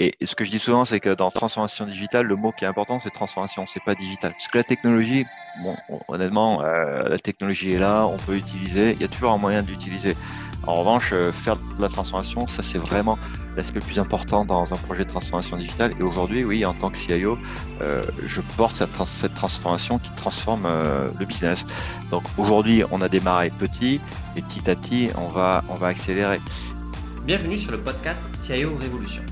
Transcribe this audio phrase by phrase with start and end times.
[0.00, 2.68] Et ce que je dis souvent, c'est que dans transformation digitale, le mot qui est
[2.68, 4.30] important, c'est transformation, c'est pas digital.
[4.30, 5.26] Parce que la technologie,
[5.62, 5.74] bon,
[6.06, 9.64] honnêtement, euh, la technologie est là, on peut l'utiliser, il y a toujours un moyen
[9.64, 10.16] de l'utiliser.
[10.68, 13.18] En revanche, euh, faire de la transformation, ça c'est vraiment
[13.56, 15.92] l'aspect le plus important dans un projet de transformation digitale.
[15.98, 17.36] Et aujourd'hui, oui, en tant que CIO,
[17.82, 21.64] euh, je porte cette, cette, transformation qui transforme euh, le business.
[22.10, 24.00] Donc aujourd'hui, on a démarré petit
[24.36, 26.38] et petit à petit, on va, on va accélérer.
[27.24, 29.22] Bienvenue sur le podcast CIO Révolution.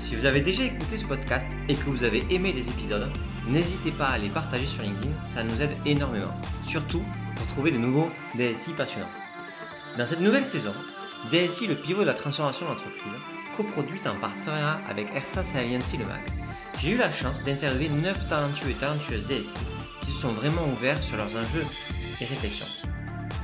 [0.00, 3.10] Si vous avez déjà écouté ce podcast et que vous avez aimé des épisodes,
[3.46, 6.34] n'hésitez pas à les partager sur LinkedIn, ça nous aide énormément.
[6.64, 7.02] Surtout
[7.36, 9.10] pour trouver de nouveaux DSI passionnants.
[9.98, 10.72] Dans cette nouvelle saison,
[11.30, 13.12] DSI, le pivot de la transformation d'entreprise,
[13.54, 16.22] coproduite en partenariat avec Ersas et Allianz Le Mag,
[16.80, 19.52] j'ai eu la chance d'interviewer 9 talentueux et talentueuses DSI
[20.00, 21.66] qui se sont vraiment ouverts sur leurs enjeux
[22.22, 22.88] et réflexions.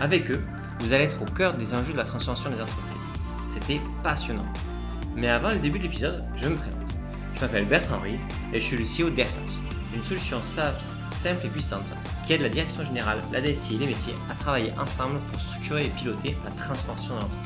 [0.00, 0.42] Avec eux,
[0.80, 2.96] vous allez être au cœur des enjeux de la transformation des entreprises.
[3.52, 4.50] C'était passionnant.
[5.16, 6.98] Mais avant le début de l'épisode, je me présente.
[7.34, 9.62] Je m'appelle Bertrand Ruiz et je suis le CEO d'Ersas,
[9.94, 11.90] une solution SaaS simple et puissante
[12.26, 15.86] qui aide la direction générale, la DSI et les métiers à travailler ensemble pour structurer
[15.86, 17.40] et piloter la transformation de l'entreprise.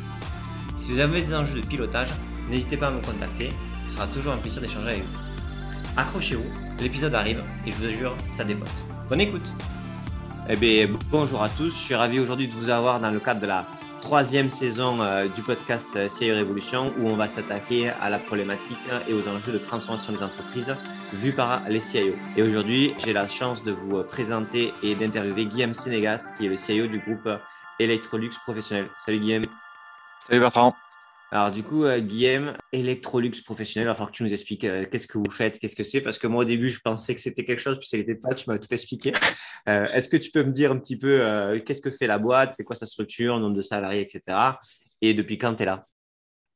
[0.76, 2.08] Si vous avez des enjeux de pilotage,
[2.50, 3.50] n'hésitez pas à me contacter,
[3.86, 5.18] ce sera toujours un plaisir d'échanger avec vous.
[5.96, 6.50] Accrochez-vous,
[6.80, 8.84] l'épisode arrive et je vous assure, ça dépote.
[9.08, 9.52] Bonne écoute
[10.48, 13.40] Eh bien, bonjour à tous, je suis ravi aujourd'hui de vous avoir dans le cadre
[13.40, 13.64] de la
[14.00, 18.78] troisième saison euh, du podcast euh, CIO Révolution où on va s'attaquer à la problématique
[19.06, 20.74] et aux enjeux de transformation des entreprises
[21.12, 22.14] vus par les CIO.
[22.36, 26.56] Et aujourd'hui, j'ai la chance de vous présenter et d'interviewer Guillaume Sénégas, qui est le
[26.56, 27.28] CIO du groupe
[27.78, 28.88] Electrolux Professionnel.
[28.98, 29.44] Salut Guillaume.
[30.26, 30.74] Salut Bertrand.
[31.32, 35.16] Alors du coup, euh, Guillaume, Electrolux professionnel, il que tu nous expliques euh, qu'est-ce que
[35.16, 37.60] vous faites, qu'est-ce que c'est, parce que moi au début, je pensais que c'était quelque
[37.60, 39.12] chose, puis ça n'était pas, tu m'as tout expliqué.
[39.68, 42.54] Euh, Est-ce que tu peux me dire un petit peu qu'est-ce que fait la boîte,
[42.54, 44.38] c'est quoi sa structure, nombre de salariés, etc.
[45.00, 45.86] Et depuis quand tu es là?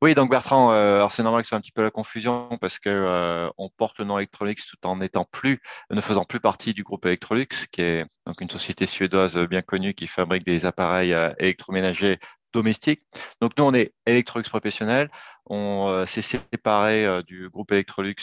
[0.03, 2.91] Oui, donc Bertrand, alors c'est normal que c'est un petit peu la confusion parce que
[2.91, 6.83] euh, on porte le nom Electrolux tout en n'étant plus, ne faisant plus partie du
[6.83, 12.19] groupe Electrolux, qui est donc une société suédoise bien connue qui fabrique des appareils électroménagers
[12.55, 13.01] domestiques.
[13.41, 15.11] Donc nous, on est Electrolux professionnel.
[15.47, 18.15] On s'est séparé du groupe Electrolux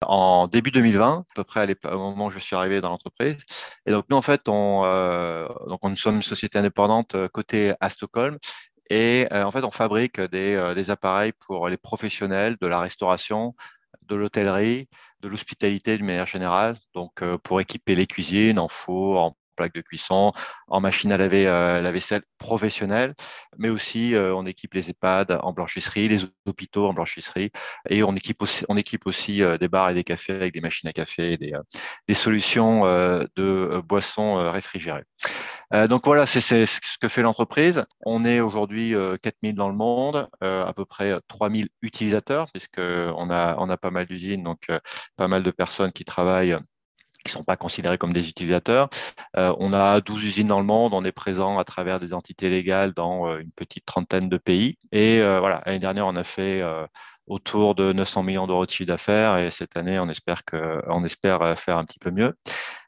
[0.00, 3.36] en début 2020, à peu près au moment où je suis arrivé dans l'entreprise.
[3.84, 4.82] Et donc nous, en fait, on,
[5.68, 8.38] donc nous sommes une société indépendante côté à Stockholm
[8.92, 13.54] et euh, en fait, on fabrique des, euh, appareils pour les professionnels de la restauration,
[14.02, 14.86] de l'hôtellerie,
[15.20, 16.76] de l'hospitalité d'une manière générale.
[16.92, 20.32] Donc, euh, pour équiper les cuisines en four, en plaque de cuisson,
[20.68, 23.14] en machine à laver la vaisselle professionnelle,
[23.58, 27.50] mais aussi on équipe les EHPAD en blanchisserie, les hôpitaux en blanchisserie,
[27.88, 30.88] et on équipe aussi, on équipe aussi des bars et des cafés avec des machines
[30.88, 31.52] à café, des,
[32.08, 32.82] des solutions
[33.36, 35.04] de boissons réfrigérées.
[35.74, 37.84] Euh, donc voilà, c'est ce que fait l'entreprise.
[38.00, 43.30] On est aujourd'hui 4000 euh, dans le monde, euh, à peu près 3000 utilisateurs, puisqu'on
[43.30, 44.66] a, on a pas mal d'usines, donc
[45.16, 46.58] pas mal de personnes qui travaillent
[47.22, 48.88] qui ne sont pas considérés comme des utilisateurs.
[49.34, 52.92] on a 12 usines dans le monde, on est présent à travers des entités légales
[52.92, 54.78] dans une petite trentaine de pays.
[54.92, 56.62] Et voilà, l'année dernière, on a fait
[57.26, 60.42] autour de 900 millions d'euros de chiffre d'affaires et cette année, on espère,
[61.56, 62.34] faire un petit peu mieux.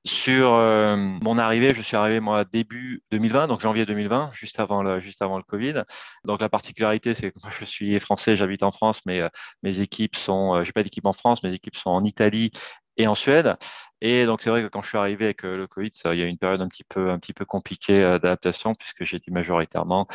[0.07, 4.83] Sur euh, mon arrivée, je suis arrivé moi début 2020, donc janvier 2020, juste avant
[4.83, 5.83] le, juste avant le Covid.
[6.25, 9.31] Donc la particularité, c'est que moi je suis français, j'habite en France, mais euh,
[9.63, 12.51] mes équipes sont, euh, j'ai pas d'équipe en France, mes équipes sont en Italie
[12.97, 13.57] et en Suède.
[14.01, 16.27] Et donc c'est vrai que quand je suis arrivé avec le Covid, il y a
[16.27, 20.07] eu une période un petit peu, un petit peu compliquée d'adaptation puisque j'ai dû majoritairement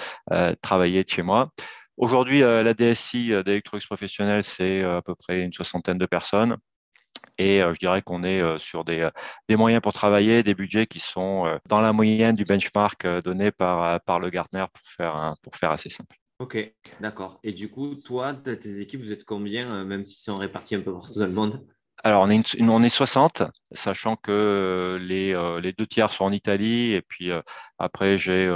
[0.62, 1.50] travailler de chez moi.
[1.98, 6.58] Aujourd'hui, la DSI d'Electrolux Professionnel, c'est à peu près une soixantaine de personnes.
[7.38, 9.10] Et euh, je dirais qu'on est euh, sur des, euh,
[9.48, 14.02] des, moyens pour travailler, des budgets qui sont dans la moyenne du benchmark donné par,
[14.02, 16.16] par le Gartner pour faire, pour faire assez simple.
[16.40, 16.58] Ok,
[17.02, 17.40] d'accord.
[17.44, 20.94] Et du coup, toi, tes équipes, vous êtes combien, même s'ils sont répartis un peu
[20.94, 21.66] partout dans le monde?
[22.04, 23.44] Alors, on est, on est 60,
[23.74, 27.32] sachant que les, les, deux tiers sont en Italie, et puis
[27.78, 28.50] après, j'ai,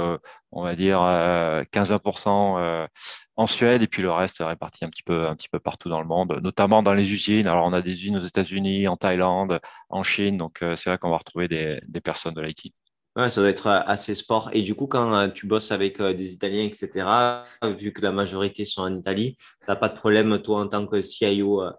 [0.52, 2.88] on va dire, 15-20%
[3.36, 5.88] en Suède, et puis le reste est réparti un petit, peu, un petit peu partout
[5.88, 7.46] dans le monde, notamment dans les usines.
[7.46, 11.10] Alors, on a des usines aux États-Unis, en Thaïlande, en Chine, donc c'est là qu'on
[11.10, 12.72] va retrouver des, des personnes de l'IT.
[13.16, 14.50] Ouais, ça doit être assez sport.
[14.52, 17.44] Et du coup, quand tu bosses avec des Italiens, etc.,
[17.78, 20.84] vu que la majorité sont en Italie, tu n'as pas de problème, toi, en tant
[20.84, 21.70] que CIO euh,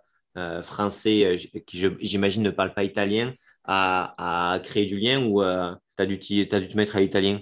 [0.61, 3.33] français euh, qui, j'imagine, ne parle pas italien,
[3.63, 7.39] à, créer du lien ou euh, tu as, dû te mettre à l'italien?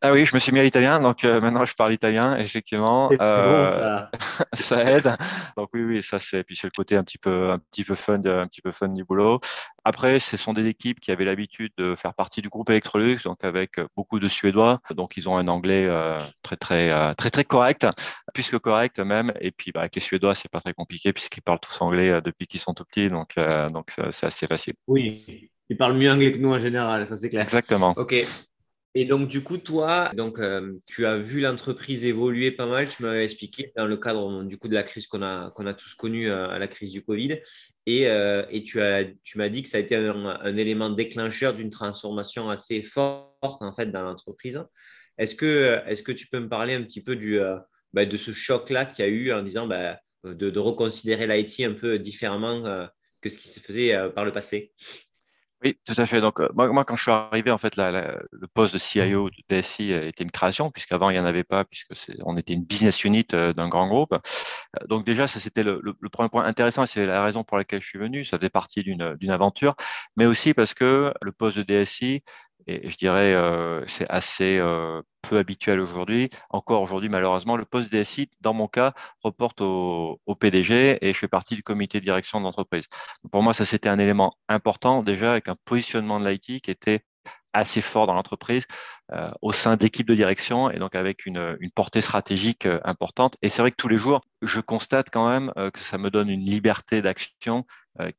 [0.00, 3.10] Ah oui, je me suis mis à l'italien, donc euh, maintenant je parle italien, effectivement.
[3.20, 4.10] Euh, ça.
[4.54, 5.12] ça aide.
[5.56, 7.96] Donc oui, oui, ça c'est puis c'est le côté un petit peu un petit peu
[7.96, 9.40] fun, un petit peu fun du boulot.
[9.82, 13.42] Après, ce sont des équipes qui avaient l'habitude de faire partie du groupe Electrolux, donc
[13.42, 17.84] avec beaucoup de Suédois, donc ils ont un anglais euh, très très très très correct,
[18.32, 19.32] plus que correct même.
[19.40, 22.46] Et puis bah, avec les Suédois, c'est pas très compliqué puisqu'ils parlent tous anglais depuis
[22.46, 23.34] qu'ils sont tout petits, donc
[23.72, 24.74] donc c'est assez facile.
[24.86, 27.42] Oui, ils parlent mieux anglais que nous en général, ça c'est clair.
[27.42, 27.94] Exactement.
[27.96, 28.14] Ok.
[29.00, 32.88] Et donc, du coup, toi, donc, euh, tu as vu l'entreprise évoluer pas mal.
[32.88, 35.74] Tu m'avais expliqué dans le cadre du coup, de la crise qu'on a, qu'on a
[35.74, 37.38] tous connue euh, à la crise du Covid.
[37.86, 41.54] Et, euh, et tu, as, tu m'as dit que ça a été un, élément déclencheur
[41.54, 44.64] d'une transformation assez forte en fait, dans l'entreprise.
[45.16, 47.38] Est-ce que, est que tu peux me parler un petit peu du,
[47.92, 51.60] bah, de ce choc-là qu'il y a eu en disant bah, de, de, reconsidérer l'IT
[51.60, 52.88] un peu différemment
[53.20, 54.72] que ce qui se faisait par le passé?
[55.64, 56.20] Oui, tout à fait.
[56.20, 59.92] Donc, euh, moi, quand je suis arrivé, en fait, le poste de CIO, de DSI
[59.92, 61.92] était une création, puisqu'avant, il n'y en avait pas, puisque
[62.24, 64.12] on était une business unit euh, d'un grand groupe.
[64.12, 67.58] Euh, donc, déjà, ça, c'était le, le, premier point intéressant et c'est la raison pour
[67.58, 68.24] laquelle je suis venu.
[68.24, 69.74] Ça faisait partie d'une aventure,
[70.16, 72.22] mais aussi parce que le poste de DSI,
[72.68, 76.28] et je dirais euh, c'est assez euh, peu habituel aujourd'hui.
[76.50, 78.92] Encore aujourd'hui, malheureusement, le poste DSI, dans mon cas,
[79.24, 82.84] reporte au, PDG et je fais partie du comité de direction de l'entreprise.
[83.32, 87.00] Pour moi, ça c'était un élément important déjà avec un positionnement de l'IT qui était
[87.54, 88.66] assez fort dans l'entreprise
[89.12, 93.36] euh, au sein d'équipes de direction et donc avec une, une portée stratégique importante.
[93.40, 96.28] Et c'est vrai que tous les jours, je constate quand même que ça me donne
[96.28, 97.64] une liberté d'action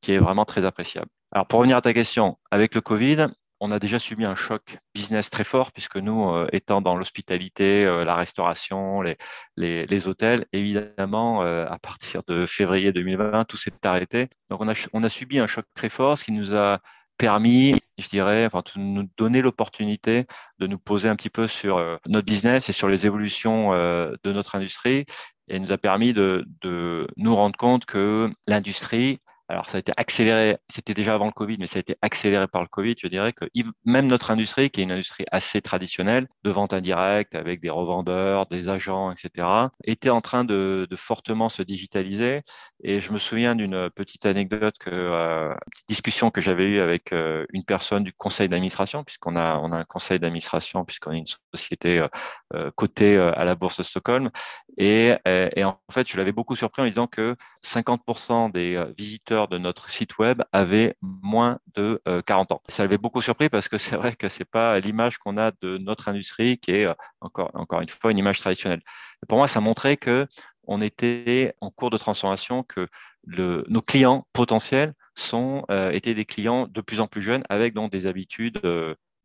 [0.02, 1.08] qui est vraiment très appréciable.
[1.32, 3.28] Alors pour revenir à ta question, avec le Covid,
[3.60, 7.86] on a déjà subi un choc business très fort, puisque nous, euh, étant dans l'hospitalité,
[7.86, 9.18] euh, la restauration, les,
[9.58, 14.30] les, hôtels, évidemment, euh, à partir de février 2020, tout s'est arrêté.
[14.50, 16.80] Donc, on a, on a subi un choc très fort, ce qui nous a
[17.18, 20.26] permis, je dirais, enfin, de nous donner l'opportunité
[20.60, 24.56] de nous poser un petit peu sur notre business et sur les évolutions de notre
[24.56, 25.06] industrie
[25.50, 29.92] et nous a permis de, de nous rendre compte que l'industrie alors, ça a été
[29.98, 32.94] accéléré, c'était déjà avant le Covid, mais ça a été accéléré par le Covid.
[33.02, 33.46] Je dirais que
[33.84, 38.46] même notre industrie, qui est une industrie assez traditionnelle, de vente indirecte avec des revendeurs,
[38.46, 39.48] des agents, etc.,
[39.84, 42.44] était en train de, fortement se digitaliser.
[42.84, 47.12] Et je me souviens d'une petite anecdote, que, euh, petite discussion que j'avais eue avec
[47.12, 51.18] euh, une personne du conseil d'administration, puisqu'on a, on a un conseil d'administration, puisqu'on est
[51.18, 51.26] une
[51.56, 52.06] société
[52.54, 54.30] euh, cotée à la bourse de Stockholm.
[54.78, 57.36] Et en fait, je l'avais beaucoup surpris en disant que
[57.66, 62.62] 50% des visiteurs de notre site web avait moins de 40 euh, ans.
[62.68, 65.78] Ça l'avait beaucoup surpris parce que c'est vrai que c'est pas l'image qu'on a de
[65.78, 68.82] notre industrie qui est euh, encore, encore une fois une image traditionnelle.
[69.28, 70.28] Pour moi, ça montrait que
[70.68, 72.88] on était en cours de transformation, que
[73.26, 77.92] nos clients potentiels sont, euh, étaient des clients de plus en plus jeunes avec donc
[77.92, 78.62] des habitudes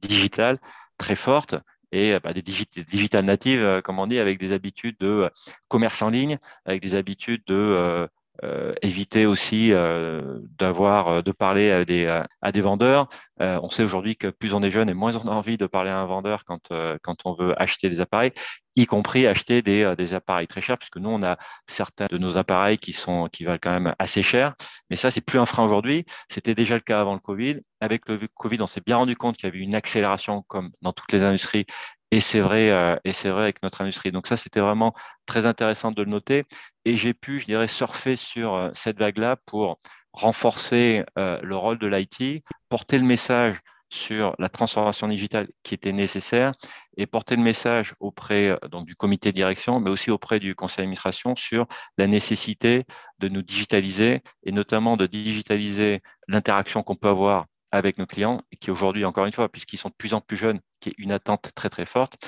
[0.01, 0.59] digitales
[0.97, 1.55] très fortes
[1.93, 5.31] et bah, des digital natives, comme on dit, avec des habitudes de
[5.69, 8.09] commerce en ligne, avec des habitudes de
[8.43, 12.07] euh, éviter aussi euh, d'avoir euh, de parler à des,
[12.43, 13.09] à des vendeurs.
[13.39, 15.91] on sait aujourd'hui que plus on est jeune et moins on a envie de parler
[15.91, 16.71] à un vendeur quand,
[17.03, 18.33] quand on veut acheter des appareils,
[18.77, 21.37] y compris acheter des, des appareils très chers, puisque nous, on a
[21.69, 24.55] certains de nos appareils qui, sont, qui valent quand même assez cher.
[24.91, 26.05] Mais ça, c'est plus un frein aujourd'hui.
[26.29, 27.61] C'était déjà le cas avant le Covid.
[27.81, 30.93] Avec le Covid, on s'est bien rendu compte qu'il y avait une accélération, comme dans
[30.93, 31.67] toutes les industries,
[32.15, 34.13] et c'est vrai, euh, et c'est vrai avec notre industrie.
[34.13, 34.95] Donc ça, c'était vraiment
[35.27, 36.45] très intéressant de le noter.
[36.85, 39.79] Et j'ai pu, je dirais, surfer sur euh, cette vague-là pour
[40.13, 43.61] renforcer euh, le rôle de l'IT, porter le message
[43.91, 46.53] sur la transformation digitale qui était nécessaire
[46.97, 50.79] et porter le message auprès donc, du comité de direction, mais aussi auprès du conseil
[50.79, 51.67] d'administration sur
[51.97, 52.85] la nécessité
[53.19, 58.71] de nous digitaliser et notamment de digitaliser l'interaction qu'on peut avoir avec nos clients, qui
[58.71, 61.51] aujourd'hui, encore une fois, puisqu'ils sont de plus en plus jeunes, qui est une attente
[61.55, 62.19] très très forte.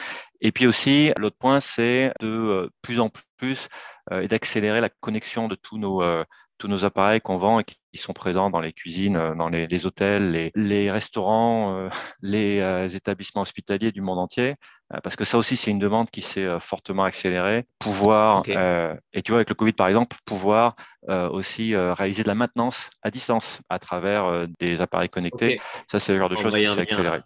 [0.40, 3.68] Et puis aussi, l'autre point, c'est de euh, plus en plus
[4.12, 6.24] euh, et d'accélérer la connexion de tous nos, euh,
[6.58, 10.30] tous nos appareils qu'on vend et qui sont présents dans les cuisines, dans les, hôtels,
[10.30, 11.90] les, les restaurants,
[12.22, 14.54] les établissements hospitaliers du monde entier.
[15.02, 17.64] Parce que ça aussi, c'est une demande qui s'est fortement accélérée.
[17.78, 20.76] Pouvoir, et tu vois, avec le Covid par exemple, pouvoir
[21.08, 25.60] aussi réaliser de la maintenance à distance à travers des appareils connectés.
[25.90, 27.20] Ça, c'est le genre de choses qui s'est accéléré.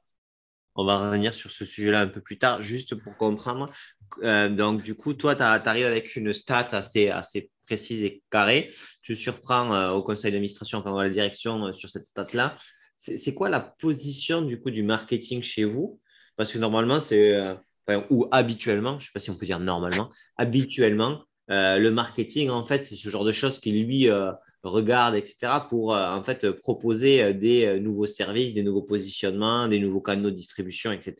[0.74, 3.70] On va revenir sur ce sujet-là un peu plus tard, juste pour comprendre.
[4.22, 8.72] Euh, donc, du coup, toi, tu arrives avec une stat assez, assez précise et carrée.
[9.02, 12.56] Tu surprends euh, au conseil d'administration, enfin à la direction euh, sur cette stat-là.
[12.96, 15.98] C'est quoi la position du coup du marketing chez vous?
[16.36, 17.34] Parce que normalement, c'est,
[18.10, 22.62] ou habituellement, je ne sais pas si on peut dire normalement, habituellement, le marketing, en
[22.62, 24.10] fait, c'est ce genre de choses qui, lui,
[24.62, 30.30] regardent, etc., pour en fait proposer des nouveaux services, des nouveaux positionnements, des nouveaux canaux
[30.30, 31.14] de distribution, etc.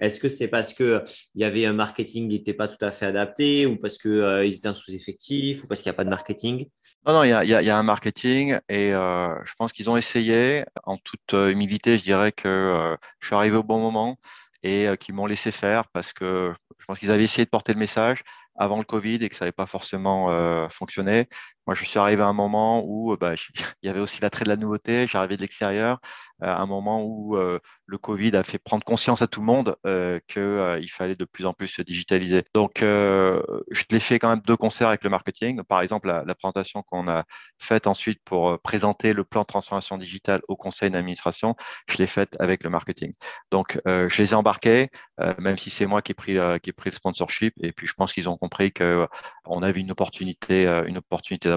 [0.00, 1.02] Est-ce que c'est parce qu'il
[1.34, 4.68] y avait un marketing qui n'était pas tout à fait adapté ou parce qu'ils étaient
[4.68, 6.66] en sous-effectif ou parce qu'il n'y a pas de marketing?
[7.06, 10.64] Non, non, il y a, un marketing et je pense qu'ils ont essayé.
[10.84, 14.18] En toute humilité, je dirais que je suis arrivé au bon moment
[14.62, 17.78] et qu'ils m'ont laissé faire parce que je pense qu'ils avaient essayé de porter le
[17.78, 18.22] message
[18.56, 21.28] avant le Covid et que ça n'avait pas forcément euh, fonctionné.
[21.66, 23.34] Moi, je suis arrivé à un moment où bah,
[23.82, 25.06] il y avait aussi l'attrait de la nouveauté.
[25.06, 26.00] J'arrivais de l'extérieur,
[26.42, 29.46] euh, à un moment où euh, le Covid a fait prendre conscience à tout le
[29.46, 32.42] monde euh, qu'il fallait de plus en plus se digitaliser.
[32.54, 35.62] Donc, je l'ai fait quand même deux concerts avec le marketing.
[35.62, 37.24] Par exemple, la, présentation qu'on a
[37.58, 41.54] faite ensuite pour présenter le plan de transformation digitale au conseil d'administration,
[41.88, 43.12] je l'ai faite avec le marketing.
[43.50, 44.90] Donc, je les ai embarqués,
[45.38, 47.54] même si c'est moi qui ai pris qui ai pris le sponsorship.
[47.62, 49.06] Et puis, je pense qu'ils ont compris que
[49.46, 51.48] on avait une opportunité, une opportunité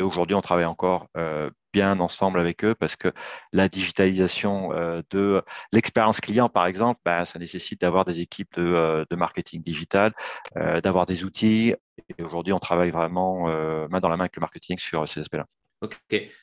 [0.00, 3.12] Et aujourd'hui, on travaille encore euh, bien ensemble avec eux parce que
[3.52, 8.62] la digitalisation euh, de l'expérience client, par exemple, bah, ça nécessite d'avoir des équipes de,
[8.62, 10.12] euh, de marketing digital,
[10.56, 11.74] d'avoir des outils.
[12.18, 13.46] Et aujourd'hui, on travaille vraiment
[13.88, 15.46] main dans la main avec le marketing sur ces aspects-là.
[15.80, 15.96] Ok.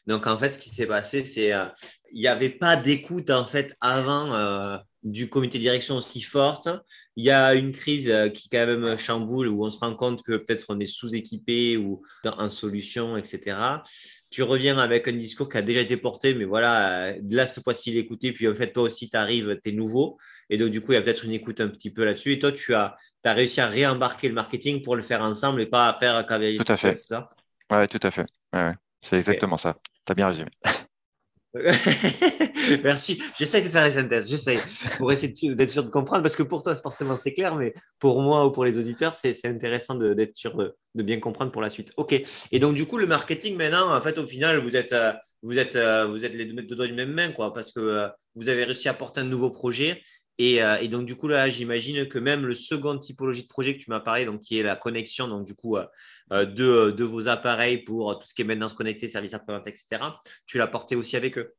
[0.05, 1.51] Donc, en fait, ce qui s'est passé, c'est
[2.11, 6.69] il n'y avait pas d'écoute en fait avant du comité de direction aussi forte.
[7.15, 10.21] Il y a une crise euh, qui quand même chamboule où on se rend compte
[10.23, 13.57] que peut-être on est sous-équipé ou en solution, etc.
[14.29, 17.63] Tu reviens avec un discours qui a déjà été porté, mais voilà, euh, là, cette
[17.63, 18.31] fois-ci, l'écouter.
[18.31, 20.17] Puis en fait, toi aussi, tu arrives, tu es nouveau.
[20.49, 22.33] Et donc, du coup, il y a peut-être une écoute un petit peu là-dessus.
[22.33, 25.65] Et toi, tu as, as réussi à réembarquer le marketing pour le faire ensemble et
[25.65, 26.57] pas à faire cavalier.
[26.57, 26.95] Tout à fait.
[26.95, 27.29] C'est ça?
[27.71, 28.25] Oui, tout à fait.
[29.01, 29.77] C'est exactement ça.
[30.05, 30.51] Tu as bien résumé.
[32.83, 33.21] Merci.
[33.37, 34.29] J'essaye de faire les synthèses.
[34.29, 34.59] J'essaye
[34.97, 38.21] pour essayer d'être sûr de comprendre parce que pour toi, forcément, c'est clair, mais pour
[38.21, 41.91] moi ou pour les auditeurs, c'est intéressant d'être sûr de, bien comprendre pour la suite.
[41.97, 42.13] OK.
[42.51, 45.59] Et donc, du coup, le marketing, maintenant, en fait, au final, vous êtes, euh, vous
[45.59, 48.47] êtes, euh, vous êtes les deux doigts d'une même main, quoi, parce que euh, vous
[48.47, 50.01] avez réussi à porter un nouveau projet
[50.41, 53.83] euh, et, donc, du coup, là, j'imagine que même le second typologie de projet que
[53.83, 55.85] tu m'as parlé, qui est la connexion donc, du coup, euh,
[56.31, 60.01] euh, de, vos appareils pour tout ce qui est maintenance connectée, services après-vente, etc.,
[60.45, 61.53] tu l'as porté aussi avec eux.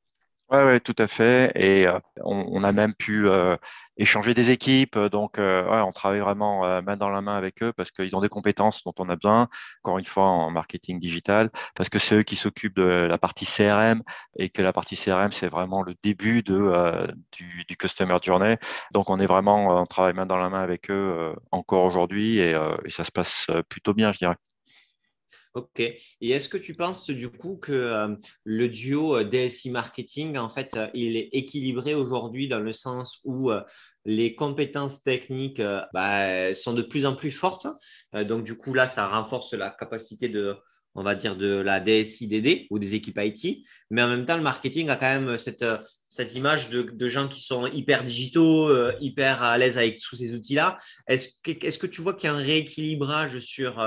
[0.53, 1.51] Oui, ouais, tout à fait.
[1.55, 3.57] Et euh, on, a même pu euh,
[3.97, 4.99] échanger des équipes.
[4.99, 8.21] Donc, euh, ouais, on travaille vraiment main dans la main avec eux parce qu'ils ont
[8.21, 9.49] des compétences dont on a besoin,
[9.83, 13.47] encore une fois, en marketing digital, parce que c'est eux qui s'occupent de la partie
[13.47, 14.03] CRM
[14.37, 18.59] et que la partie CRM, c'est vraiment le début du, Customer Journey.
[18.93, 22.55] Donc, on est vraiment, on travaille main dans la main avec eux encore aujourd'hui et
[22.91, 24.37] ça se passe plutôt bien, je dirais.
[25.55, 25.81] Ok.
[25.81, 30.49] Et est-ce que tu penses du coup que euh, le duo euh, DSI marketing, en
[30.49, 33.51] fait, euh, il est équilibré aujourd'hui dans le sens où
[34.07, 35.61] les compétences techniques
[35.93, 37.67] bah, sont de plus en plus fortes.
[38.15, 40.57] donc du coup là, ça renforce la capacité de,
[40.95, 43.65] on va dire, de la DSI DD ou des équipes IT.
[43.91, 45.65] Mais en même temps, le marketing a quand même cette,
[46.09, 50.79] cette image de, gens qui sont hyper digitaux, hyper à l'aise avec tous ces outils-là.
[51.07, 53.79] Est que tu vois qu'il y a un rééquilibrage sur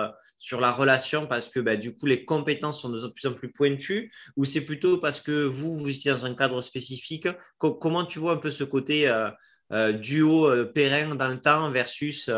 [0.45, 3.51] sur la relation parce que bah, du coup, les compétences sont de plus en plus
[3.51, 7.27] pointues ou c'est plutôt parce que vous, vous étiez dans un cadre spécifique?
[7.57, 9.31] Comment tu vois un peu ce côté euh,
[9.73, 12.29] euh, duo euh, pérenne dans le temps versus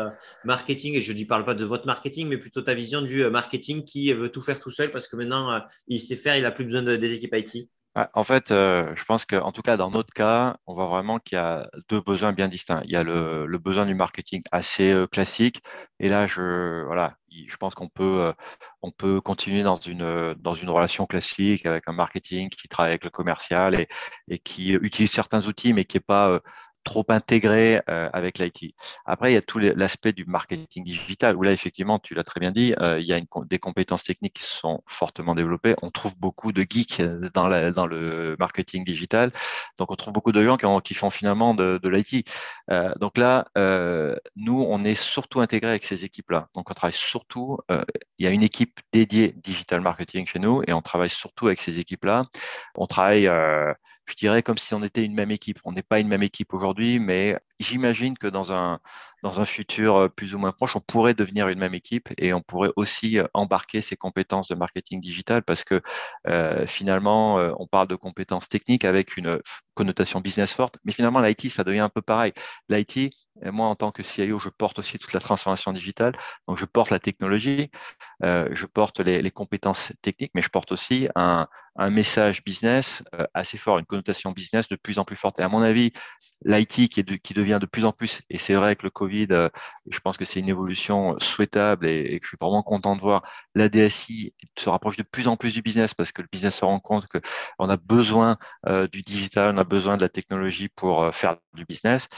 [0.44, 0.94] marketing?
[0.94, 4.10] Et je ne parle pas de votre marketing, mais plutôt ta vision du marketing qui
[4.14, 6.82] veut tout faire tout seul parce que maintenant, il sait faire, il n'a plus besoin
[6.82, 7.68] des équipes IT.
[8.00, 11.18] Ah, en fait, euh, je pense qu'en tout cas, dans notre cas, on voit vraiment
[11.18, 12.80] qu'il y a deux besoins bien distincts.
[12.84, 15.62] Il y a le, besoin du marketing assez euh, classique.
[15.98, 18.32] Et là, je, voilà, je pense qu'on peut, euh,
[18.82, 23.04] on peut continuer dans une, dans une relation classique avec un marketing qui travaille avec
[23.04, 23.88] le commercial et,
[24.28, 26.40] et qui utilise certains outils, mais qui n'est pas
[26.84, 28.74] trop intégré euh, avec l'IT.
[29.04, 32.40] Après, il y a tout l'aspect du marketing digital, où là, effectivement, tu l'as très
[32.40, 35.74] bien dit, euh, il y a des compétences techniques qui sont fortement développées.
[35.82, 37.46] On trouve beaucoup de geeks euh, dans,
[37.86, 39.32] le marketing digital.
[39.78, 42.28] Donc, on trouve beaucoup de gens qui, font finalement de, de l'IT.
[42.98, 43.46] donc là,
[44.36, 46.48] nous, on est surtout intégré avec ces équipes-là.
[46.54, 47.58] Donc, on travaille surtout,
[48.18, 51.60] il y a une équipe dédiée digital marketing chez nous, et on travaille surtout avec
[51.60, 52.24] ces équipes-là.
[52.74, 53.28] On travaille
[54.10, 55.60] je dirais comme si on était une même équipe.
[55.64, 58.80] On n'est pas une même équipe aujourd'hui, mais j'imagine que dans un,
[59.22, 62.32] dans un futur euh, plus ou moins proche, on pourrait devenir une même équipe et
[62.32, 65.80] on pourrait aussi euh, embarquer ces compétences de marketing digital parce que
[66.28, 69.40] euh, finalement, on parle de compétences techniques avec une
[69.74, 72.32] connotation business forte, mais finalement, l'IT, ça devient un peu pareil.
[72.68, 73.12] L'IT,
[73.44, 76.12] moi, en tant que CIO, je porte aussi toute la transformation digitale,
[76.48, 77.70] donc je porte la technologie,
[78.22, 81.46] je porte les, compétences techniques, mais je porte aussi un,
[81.76, 85.38] un message business assez fort, une connotation business de plus en plus forte.
[85.38, 85.92] Et à mon avis,
[86.44, 89.28] l'IT qui, qui devient de plus en plus, et c'est vrai que le Covid,
[89.90, 93.22] je pense que c'est une évolution souhaitable et, que je suis vraiment content de voir
[93.54, 96.64] la DSI se rapproche de plus en plus du business parce que le business se
[96.64, 98.36] rend compte qu'on a besoin
[98.92, 102.08] du digital, on a besoin de la technologie pour faire du business.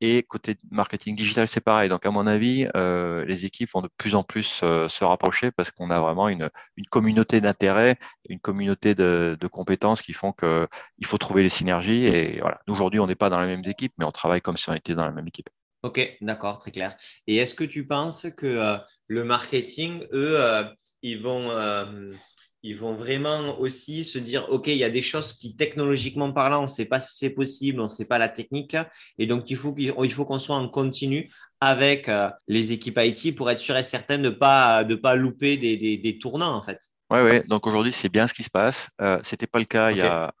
[0.00, 1.88] et côté marketing digital, c'est pareil.
[1.88, 5.90] Donc, à mon avis, les équipes vont de plus en plus se rapprocher parce qu'on
[5.90, 6.50] a vraiment une,
[6.90, 7.96] communauté d'intérêts,
[8.28, 12.06] une communauté de, de compétences qui font qu'il faut trouver les synergies.
[12.06, 14.68] Et voilà, aujourd'hui, on n'est pas dans les mêmes équipes, mais on travaille comme si
[14.70, 15.48] on était dans la même équipe.
[15.84, 16.96] Ok, d'accord, très clair.
[17.26, 20.64] Et est-ce que tu penses que euh, le marketing, eux, euh,
[21.02, 22.14] ils vont, euh,
[22.62, 26.60] ils vont vraiment aussi se dire, OK, il y a des choses qui, technologiquement parlant,
[26.60, 28.78] on ne sait pas si c'est possible, on ne sait pas la technique.
[29.18, 31.30] Et donc, il faut, qu'on soit en continu
[31.60, 32.10] avec
[32.48, 35.76] les équipes IT pour être sûr et certain de ne pas, de pas louper des,
[35.76, 36.93] des tournants, en fait.
[37.10, 37.42] Oui, ouais.
[37.44, 38.88] donc aujourd'hui, c'est bien ce qui se passe.
[39.00, 40.32] Euh, c'était pas le cas il y a,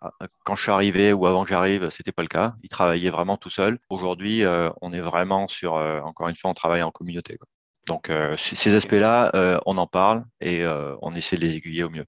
[0.44, 2.54] quand je suis arrivé ou avant que j'arrive, c'était pas le cas.
[2.62, 3.78] Il travaillait vraiment tout seul.
[3.90, 7.36] Aujourd'hui, euh, on est vraiment sur, euh, encore une fois, on travaille en communauté.
[7.36, 7.46] Quoi.
[7.86, 10.64] Donc, euh, ces aspects-là, euh, on en parle et
[11.02, 12.06] on essaie de les aiguiller au mieux.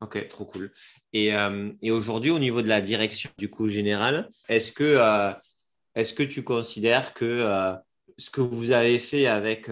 [0.00, 0.72] Ok, trop cool.
[1.12, 1.30] Et,
[1.80, 4.98] et aujourd'hui, au niveau de la direction du coup général, est-ce que,
[5.94, 7.76] est-ce que tu considères que
[8.18, 9.68] ce que vous avez fait avec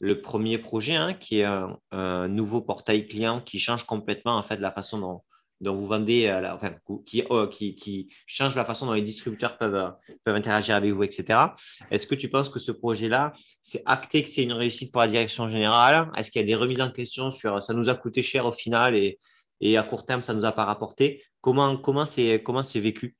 [0.00, 4.58] le premier projet, hein, qui est un, nouveau portail client qui change complètement en fait
[4.58, 5.22] la façon
[5.60, 6.72] dont, vous vendez, euh, enfin,
[7.04, 9.92] qui, oh, qui, change la façon dont les distributeurs peuvent,
[10.24, 11.40] peuvent interagir avec vous, etc.
[11.90, 15.08] Est-ce que tu penses que ce projet-là, c'est acté que c'est une réussite pour la
[15.08, 16.10] direction générale?
[16.16, 18.52] Est-ce qu'il y a des remises en question sur ça nous a coûté cher au
[18.52, 19.18] final et,
[19.76, 21.24] à court terme, ça ne nous a pas rapporté?
[21.40, 23.16] Comment c'est comment comment vécu?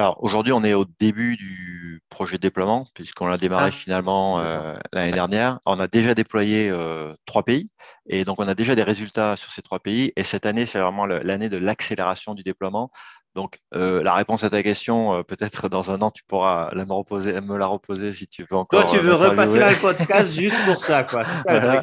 [0.00, 3.70] Alors aujourd'hui, on est au début du projet de déploiement puisqu'on l'a démarré ah.
[3.70, 5.58] finalement euh, l'année dernière.
[5.66, 7.68] On a déjà déployé euh, trois pays
[8.06, 10.12] et donc on a déjà des résultats sur ces trois pays.
[10.16, 12.90] Et cette année, c'est vraiment l'année de l'accélération du déploiement.
[13.36, 16.84] Donc, euh, la réponse à ta question, euh, peut-être dans un an, tu pourras la
[16.84, 18.84] me, reposer, me la reposer si tu veux encore.
[18.84, 21.24] Toi, tu veux repasser dans le podcast juste pour ça, quoi.
[21.24, 21.80] Ça,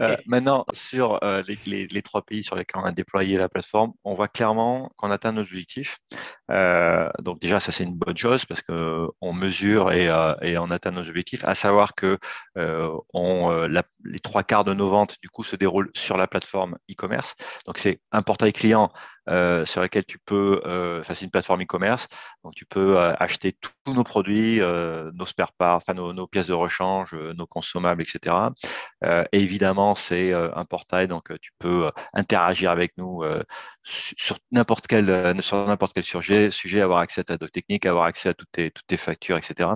[0.00, 4.14] euh, maintenant, sur les, les, trois pays sur lesquels on a déployé la plateforme, on
[4.14, 5.98] voit clairement qu'on atteint nos objectifs.
[6.48, 10.06] donc, déjà, ça, c'est une bonne chose parce qu'on mesure et,
[10.42, 12.18] et, on atteint nos objectifs, à savoir que
[12.56, 16.76] on, la, les trois quarts de nos ventes, du coup, se déroulent sur la plateforme
[16.90, 17.36] e-commerce.
[17.66, 18.90] Donc, c'est un portail client
[19.28, 22.08] euh, sur laquelle tu peux, euh, c'est une plateforme e-commerce,
[22.44, 26.26] donc tu peux euh, acheter tous nos produits, euh, nos spare parts, enfin nos, nos,
[26.26, 28.34] pièces de rechange, nos consommables, etc.
[29.32, 33.22] et évidemment, c'est un portail, donc tu peux interagir avec nous
[33.82, 38.04] sur n'importe quel, sur n'importe quel sujet, sujet, avoir accès à ta doc technique, avoir
[38.04, 39.70] accès à toutes tes, toutes tes factures, etc.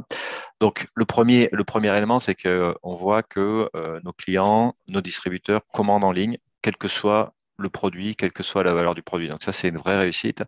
[0.60, 3.70] Donc le premier, le premier élément, c'est que on voit que
[4.04, 8.64] nos clients, nos distributeurs commandent en ligne, quel que soit le produit, quelle que soit
[8.64, 9.28] la valeur du produit.
[9.28, 10.42] Donc ça, c'est une vraie réussite.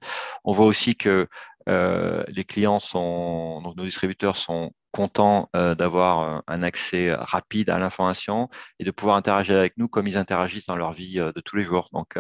[0.45, 1.29] On voit aussi que
[1.69, 8.49] euh, les clients sont, nos distributeurs sont contents euh, d'avoir un accès rapide à l'information
[8.79, 11.57] et de pouvoir interagir avec nous comme ils interagissent dans leur vie euh, de tous
[11.57, 11.89] les jours.
[11.93, 12.19] Donc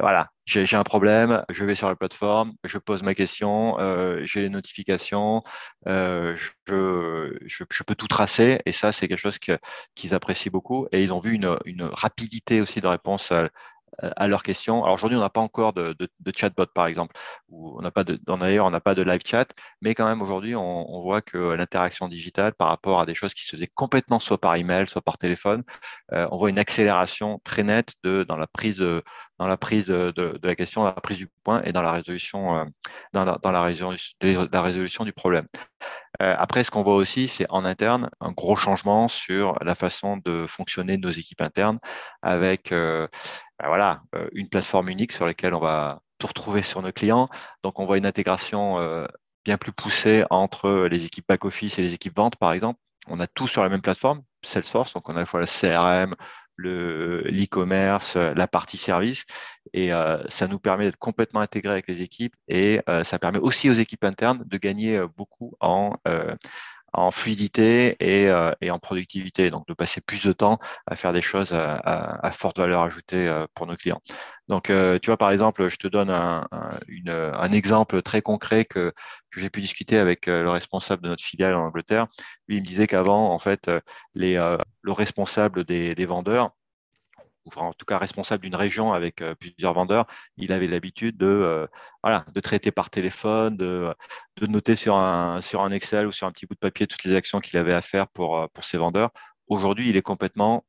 [0.00, 3.76] voilà, j'ai un problème, je vais sur la plateforme, je pose ma question,
[4.22, 5.44] j'ai les notifications,
[5.86, 6.34] je,
[6.66, 11.20] je, peux tout tracer et ça, c'est quelque chose qu'ils apprécient beaucoup et ils ont
[11.20, 13.48] vu une, une rapidité aussi de réponse à,
[13.98, 14.82] à leurs questions.
[14.84, 17.14] Alors aujourd'hui, on n'a pas encore de, de, chatbot, par exemple,
[17.48, 19.46] ou on n'a pas de, d'ailleurs, on n'a pas de live chat,
[19.82, 23.34] mais quand même aujourd'hui, on, on, voit que l'interaction digitale par rapport à des choses
[23.34, 25.64] qui se faisaient complètement soit par email, soit par téléphone,
[26.12, 29.02] euh, on voit une accélération très nette de, dans la prise de,
[29.38, 31.92] dans la prise de, de, la question, dans la prise du point et dans la
[31.92, 32.64] résolution, euh,
[33.12, 35.46] dans, la, dans la résolution du problème.
[36.20, 40.18] Euh, après, ce qu'on voit aussi, c'est en interne un gros changement sur la façon
[40.18, 41.78] de fonctionner nos équipes internes
[42.22, 43.08] avec euh,
[43.58, 47.28] ben voilà, euh, une plateforme unique sur laquelle on va tout retrouver sur nos clients.
[47.64, 48.76] Donc, on voit une intégration
[49.44, 52.78] bien plus poussée entre les équipes back-office et les équipes vente, par exemple.
[53.06, 55.46] On a tout sur la même plateforme, Salesforce, donc on a à la fois la
[55.46, 56.14] CRM,
[56.62, 59.24] l'e-commerce, la partie service.
[59.72, 63.38] Et euh, ça nous permet d'être complètement intégrés avec les équipes et euh, ça permet
[63.38, 65.94] aussi aux équipes internes de gagner euh, beaucoup en,
[66.92, 68.28] en fluidité et,
[68.60, 72.30] et, en productivité, donc de passer plus de temps à faire des choses à, à,
[72.32, 74.00] forte valeur ajoutée pour nos clients.
[74.50, 78.92] Donc, tu vois, par exemple, je te donne un, exemple très concret que,
[79.34, 82.08] j'ai pu discuter avec le responsable de notre filiale en Angleterre.
[82.48, 83.70] Lui, il me disait qu'avant, en fait,
[84.14, 84.34] les,
[84.82, 86.50] le responsable des, des vendeurs,
[87.44, 91.26] ou en tout cas responsable d'une région avec euh, plusieurs vendeurs, il avait l'habitude de,
[91.26, 91.66] euh,
[92.02, 93.94] voilà, de traiter par téléphone, de,
[94.36, 97.04] de, noter sur un, sur un Excel ou sur un petit bout de papier toutes
[97.04, 99.10] les actions qu'il avait à faire pour, euh, pour ses vendeurs.
[99.48, 100.64] Aujourd'hui, il est complètement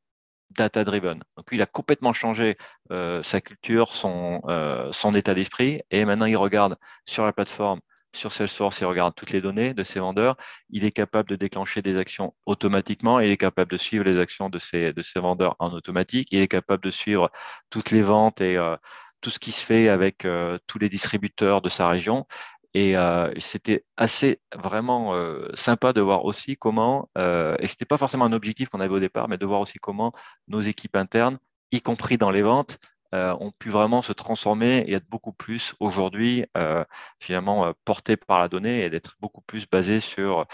[0.56, 1.22] data-driven.
[1.36, 2.56] Donc, il a complètement changé
[2.90, 4.40] sa culture, son,
[4.92, 7.80] son état d'esprit, et maintenant, il regarde sur la plateforme
[8.14, 10.36] sur Salesforce, il regarde toutes les données de ses vendeurs.
[10.70, 13.20] Il est capable de déclencher des actions automatiquement.
[13.20, 16.28] Il est capable de suivre les actions de ses, de ses vendeurs en automatique.
[16.30, 17.30] Il est capable de suivre
[17.70, 18.76] toutes les ventes et euh,
[19.20, 22.26] tout ce qui se fait avec euh, tous les distributeurs de sa région.
[22.74, 25.14] Et euh, c'était assez vraiment
[25.54, 29.00] sympa de voir aussi comment, et ce n'était pas forcément un objectif qu'on avait au
[29.00, 30.12] départ, mais de voir aussi comment
[30.48, 31.38] nos équipes internes,
[31.70, 32.78] y compris dans les ventes,
[33.14, 36.82] euh, ont pu vraiment se transformer et être beaucoup plus aujourd'hui euh,
[37.20, 40.46] finalement euh, portés par la donnée et d'être beaucoup plus basés sur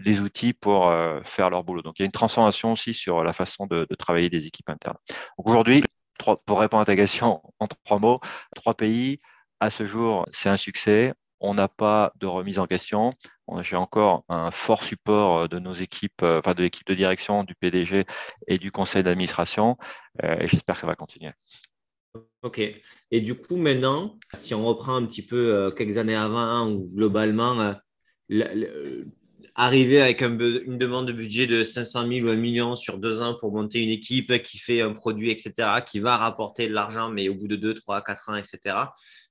[0.00, 0.92] les outils pour
[1.24, 1.82] faire leur boulot.
[1.82, 4.96] Donc il y a une transformation aussi sur la façon de, travailler des équipes internes.
[5.36, 5.84] Aujourd'hui,
[6.18, 8.20] pour répondre à ta question en trois mots,
[8.56, 9.20] trois pays,
[9.60, 11.12] à ce jour, c'est un succès.
[11.42, 13.12] On n'a pas de remise en question.
[13.60, 18.04] J'ai encore un fort support de nos équipes, enfin de l'équipe de direction, du PDG
[18.46, 19.76] et du conseil d'administration.
[20.22, 21.32] et j'espère que ça va continuer.
[22.42, 22.60] Ok.
[23.10, 26.90] Et du coup, maintenant, si on reprend un petit peu euh, quelques années avant, ou
[26.92, 27.74] globalement,
[28.30, 29.04] euh,
[29.54, 33.36] arriver avec une demande de budget de 500 000 ou 1 million sur deux ans
[33.38, 37.28] pour monter une équipe qui fait un produit, etc., qui va rapporter de l'argent, mais
[37.28, 38.76] au bout de 2, 3, 4 ans, etc.,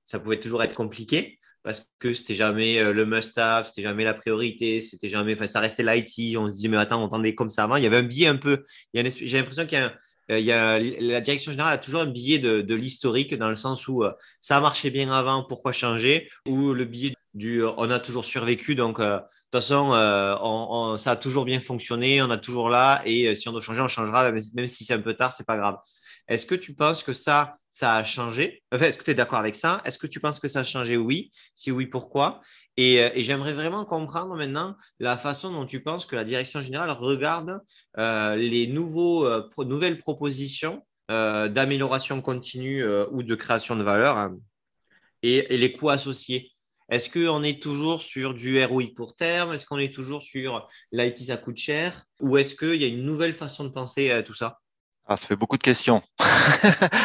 [0.04, 4.14] ça pouvait toujours être compliqué parce que c'était jamais euh, le must-have, c'était jamais la
[4.14, 6.36] priorité, c'était jamais, enfin, ça restait l'IT.
[6.36, 7.76] On se disait, mais attends, on entendait comme ça avant.
[7.76, 9.78] Il y avait un biais un peu, j'ai l'impression qu'il
[10.30, 13.86] euh, y a, la direction générale a toujours un billet de, l'historique dans le sens
[13.88, 16.28] où euh, ça a marché bien avant, pourquoi changer?
[16.46, 19.92] Ou le billet du on a toujours survécu, donc de toute façon,
[20.98, 23.88] ça a toujours bien fonctionné, on a toujours là, et si on doit changer, on
[23.88, 25.76] changera, même, si c'est un peu tard, c'est pas grave.
[26.28, 28.62] Est-ce que tu penses que ça, ça a changé?
[28.72, 29.80] Est-ce que tu es d'accord avec ça?
[29.84, 30.96] Est-ce que tu penses que ça a changé?
[30.96, 31.30] Oui.
[31.54, 32.40] Si oui, pourquoi?
[32.80, 36.90] Euh, et, j'aimerais vraiment comprendre maintenant la façon dont tu penses que la direction générale
[36.90, 37.60] regarde
[37.98, 44.34] euh, les euh, nouvelles propositions d'amélioration continue ou de création de valeur hein,
[45.22, 46.50] et, les coûts associés.
[46.88, 49.52] Est-ce qu'on est toujours sur du ROI court terme?
[49.52, 52.04] Est-ce qu'on est toujours sur l'IT, ça coûte cher?
[52.20, 54.58] Ou est-ce qu'il y a une nouvelle façon de penser à tout ça?
[55.06, 56.00] Ah, ça fait beaucoup de questions.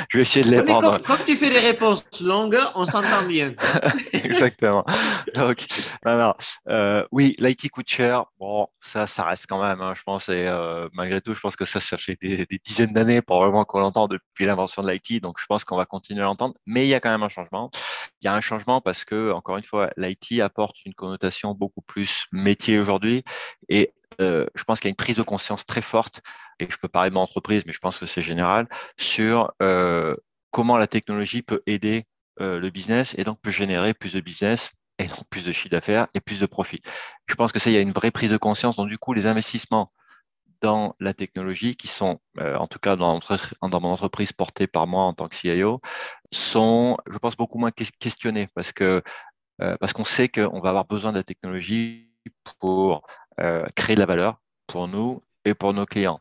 [0.09, 0.97] je vais essayer de les prendre.
[1.03, 3.53] Quand, tu fais des réponses longues, on s'entend bien.
[4.13, 4.85] Exactement.
[5.33, 5.65] Donc,
[6.69, 8.25] euh, oui, l'IT coûte cher.
[8.39, 10.29] Bon, ça, ça reste quand même, hein, je pense.
[10.29, 13.79] Et euh, malgré tout, je pense que ça, ça fait des, dizaines d'années, probablement qu'on
[13.79, 15.21] l'entend depuis l'invention de l'IT.
[15.23, 16.53] Donc, je pense qu'on va continuer à l'entendre.
[16.67, 17.71] Mais il y a quand même un changement.
[18.21, 21.81] Il y a un changement parce que, encore une fois, l'IT apporte une connotation beaucoup
[21.81, 23.23] plus métier aujourd'hui.
[23.69, 26.21] Et euh, je pense qu'il y a une prise de conscience très forte,
[26.59, 28.67] et je peux parler de mon entreprise, mais je pense que c'est général,
[28.97, 30.15] sur euh,
[30.51, 32.05] comment la technologie peut aider
[32.41, 35.69] euh, le business et donc peut générer plus de business et donc plus de chiffre
[35.69, 36.81] d'affaires et plus de profit.
[37.27, 38.75] Je pense que ça, il y a une vraie prise de conscience.
[38.75, 39.91] Donc, du coup, les investissements
[40.61, 43.19] dans la technologie, qui sont, en tout cas dans,
[43.61, 45.79] mon entreprise portée par moi en tant que CIO,
[46.31, 49.03] sont, je pense, beaucoup moins questionnés parce que
[49.79, 52.07] parce qu'on sait qu'on va avoir besoin de la technologie
[52.59, 53.05] pour
[53.39, 56.19] euh, créer de la valeur pour nous et pour nos clients.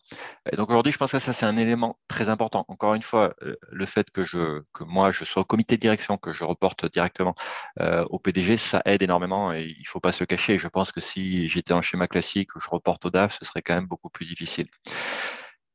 [0.57, 2.65] Donc aujourd'hui, je pense que ça, c'est un élément très important.
[2.69, 5.81] Encore une fois, euh, le fait que, je, que moi, je sois au comité de
[5.81, 7.35] direction, que je reporte directement
[7.81, 10.59] euh, au PDG, ça aide énormément et il ne faut pas se cacher.
[10.59, 13.63] Je pense que si j'étais en schéma classique où je reporte au DAF, ce serait
[13.63, 14.69] quand même beaucoup plus difficile.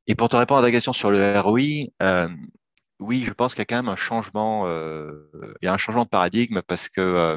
[0.06, 1.88] Et pour te répondre à ta question sur le ROI,
[2.98, 6.04] oui, je pense qu'il y a quand même un changement, il y a un changement
[6.04, 7.36] de paradigme parce que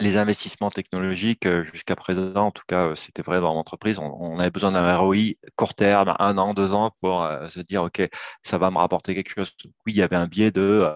[0.00, 4.04] les investissements technologiques, euh, jusqu'à présent, en tout cas, euh, c'était vrai dans l'entreprise, on,
[4.04, 7.84] on, avait besoin d'un ROI court terme, un an, deux ans, pour euh, se dire,
[7.84, 8.02] OK,
[8.42, 9.52] ça va me rapporter quelque chose.
[9.86, 10.86] Oui, il y avait un biais de,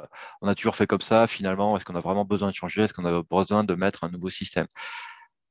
[0.43, 2.83] on a toujours fait comme ça, finalement, est-ce qu'on a vraiment besoin de changer?
[2.83, 4.67] Est-ce qu'on a besoin de mettre un nouveau système?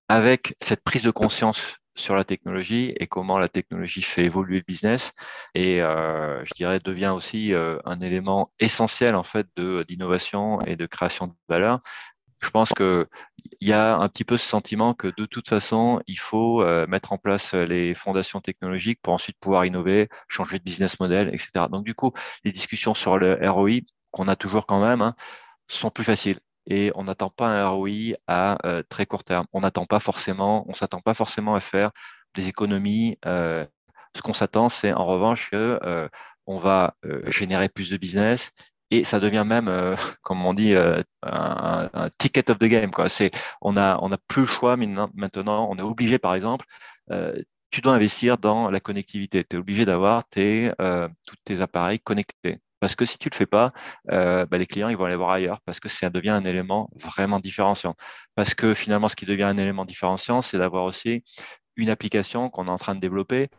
[0.07, 4.63] Avec cette prise de conscience sur la technologie et comment la technologie fait évoluer le
[4.65, 5.11] business
[5.53, 11.27] et je dirais devient aussi un élément essentiel en fait de d'innovation et de création
[11.27, 11.81] de valeur
[12.41, 13.07] je pense qu'il
[13.61, 17.11] y a un petit peu ce sentiment que de toute façon, il faut euh, mettre
[17.11, 21.65] en place euh, les fondations technologiques pour ensuite pouvoir innover, changer de business model, etc.
[21.69, 22.11] Donc du coup,
[22.45, 25.15] les discussions sur le ROI, qu'on a toujours quand même, hein,
[25.67, 26.39] sont plus faciles.
[26.67, 29.45] Et on n'attend pas un ROI à euh, très court terme.
[29.53, 31.91] On n'attend pas forcément, on s'attend pas forcément à faire
[32.35, 33.17] des économies.
[33.25, 36.09] ce qu'on s'attend, c'est en revanche que
[36.45, 36.95] on va
[37.27, 38.51] générer plus de business
[38.91, 42.91] et ça devient même, euh, comme on dit, euh, un, ticket of the game.
[42.91, 43.09] Quoi.
[43.09, 45.67] C'est, on a, on a plus le choix maintenant.
[45.69, 46.65] On est obligé, par exemple,
[47.11, 47.35] euh,
[47.71, 49.43] tu dois investir dans la connectivité.
[49.43, 50.71] Tu es obligé d'avoir tes,
[51.25, 52.59] tous tes appareils connectés.
[52.79, 53.71] Parce que si tu le fais pas,
[54.05, 57.39] bah, les clients ils vont aller voir ailleurs parce que ça devient un élément vraiment
[57.39, 57.95] différenciant.
[58.35, 61.23] Parce que finalement, ce qui devient un élément différenciant, c'est d'avoir aussi
[61.75, 63.49] une application qu'on est en train de développer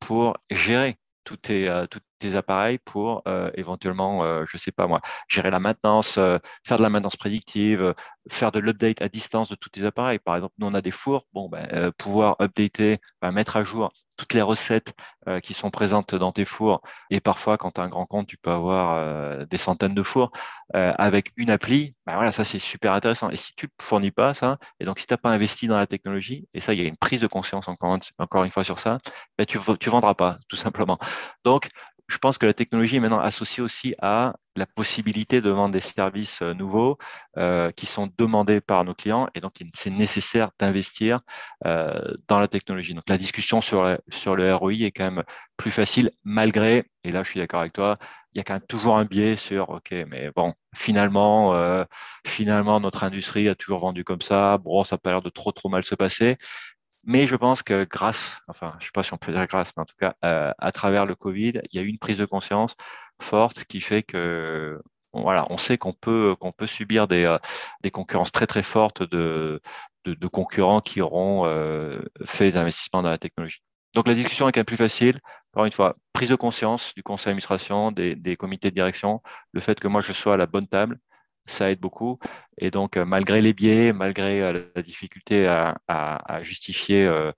[0.00, 3.22] pour gérer tous tes, tous tes appareils pour
[3.54, 7.94] éventuellement, je ne sais pas moi, gérer la maintenance, faire de la maintenance prédictive,
[8.28, 10.18] faire de l'update à distance de tous tes appareils.
[10.18, 14.34] Par exemple, nous, on a des fours, bon, ben, pouvoir updater, mettre à jour toutes
[14.34, 14.94] les recettes
[15.28, 16.80] euh, qui sont présentes dans tes fours.
[17.10, 20.02] Et parfois, quand tu as un grand compte, tu peux avoir euh, des centaines de
[20.04, 20.30] fours
[20.76, 21.92] euh, avec une appli.
[22.06, 23.30] Ben voilà, ça, c'est super intéressant.
[23.30, 25.76] Et si tu ne fournis pas ça, et donc si tu n'as pas investi dans
[25.76, 28.62] la technologie, et ça, il y a une prise de conscience encore, encore une fois
[28.62, 28.98] sur ça,
[29.36, 30.98] ben, tu vendras pas, tout simplement.
[31.44, 31.68] Donc,
[32.08, 35.80] je pense que la technologie est maintenant associée aussi à la possibilité de vendre des
[35.80, 36.98] services euh, nouveaux
[37.38, 41.20] euh, qui sont demandés par nos clients et donc c'est nécessaire d'investir
[41.64, 42.92] euh, dans la technologie.
[42.94, 45.24] Donc la discussion sur, sur le ROI est quand même
[45.56, 47.94] plus facile malgré, et là je suis d'accord avec toi,
[48.34, 51.54] il y a quand même toujours un biais sur, OK, mais bon, finalement,
[52.26, 55.52] finalement notre industrie a toujours vendu comme ça, bon, ça n'a pas l'air de trop
[55.52, 56.38] trop mal se passer.
[57.04, 59.72] Mais je pense que grâce, enfin, je ne sais pas si on peut dire grâce,
[59.76, 62.18] mais en tout cas, euh, à travers le Covid, il y a eu une prise
[62.18, 62.76] de conscience
[63.20, 64.80] forte qui fait que,
[65.12, 67.38] voilà, on sait qu'on peut, qu'on peut subir des, euh,
[67.82, 69.60] des concurrences très très fortes de,
[70.04, 73.62] de, de concurrents qui auront euh, fait des investissements dans la technologie.
[73.94, 75.20] Donc la discussion est quand même plus facile.
[75.52, 79.20] Encore une fois, prise de conscience du conseil d'administration, des, des comités de direction,
[79.52, 80.98] le fait que moi je sois à la bonne table,
[81.46, 82.18] ça aide beaucoup.
[82.58, 87.32] Et donc, euh, malgré les biais, malgré euh, la difficulté à, justifier euh,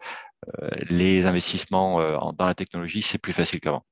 [0.88, 3.85] les investissements dans la technologie, c'est plus facile qu'avant.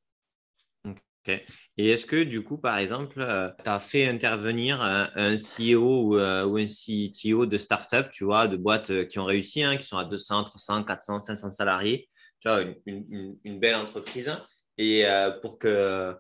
[0.84, 1.40] Ok.
[1.76, 3.14] Et est-ce que du coup, par exemple,
[3.62, 9.06] tu as fait intervenir un, CEO ou, un CTO de start-up, tu vois, de boîtes
[9.08, 12.08] qui ont réussi, hein, qui sont à 200, 300, 400, 500 salariés,
[12.40, 14.36] tu vois, une belle entreprise,
[14.78, 15.04] et
[15.40, 16.14] pour que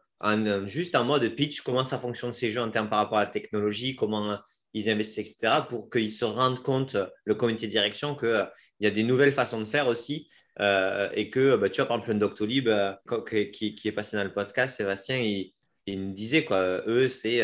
[0.66, 3.30] juste en mode pitch, comment ça fonctionne ces jeux en termes par rapport à la
[3.30, 4.38] technologie, comment
[4.74, 8.44] ils investissent, etc., pour qu'ils se rendent compte, le comité de direction, qu'il euh,
[8.80, 10.28] y a des nouvelles façons de faire aussi
[10.60, 12.92] euh, et que, bah, tu vois, par exemple, un Doctolib euh,
[13.26, 15.52] qui, est passé dans le podcast, Sébastien, il,
[15.86, 17.42] nous disait, quoi, eux, c'est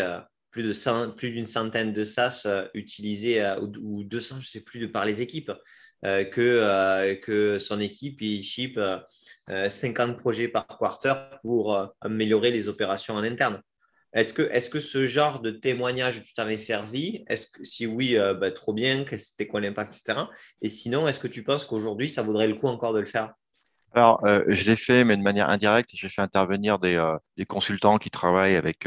[0.51, 5.53] plus d'une centaine de SaaS utilisés ou, 200, je ne sais plus, par les équipes,
[6.03, 8.79] que, que son équipe, il ship
[9.49, 13.61] 50 euh, projets par quarter pour euh, améliorer les opérations en interne.
[14.15, 17.25] Est-ce que, est que ce genre de témoignage, tu t'en es servi?
[17.29, 20.27] Est-ce que, Si oui, euh, bah, trop bien, c'était quoi l'impact, etc.
[20.63, 23.33] Et sinon, est-ce que tu penses qu'aujourd'hui, ça vaudrait le coup encore de le faire?
[23.95, 25.89] Alors, je l'ai fait, mais de manière indirecte.
[25.95, 27.03] J'ai fait intervenir des,
[27.49, 28.87] consultants qui travaillent avec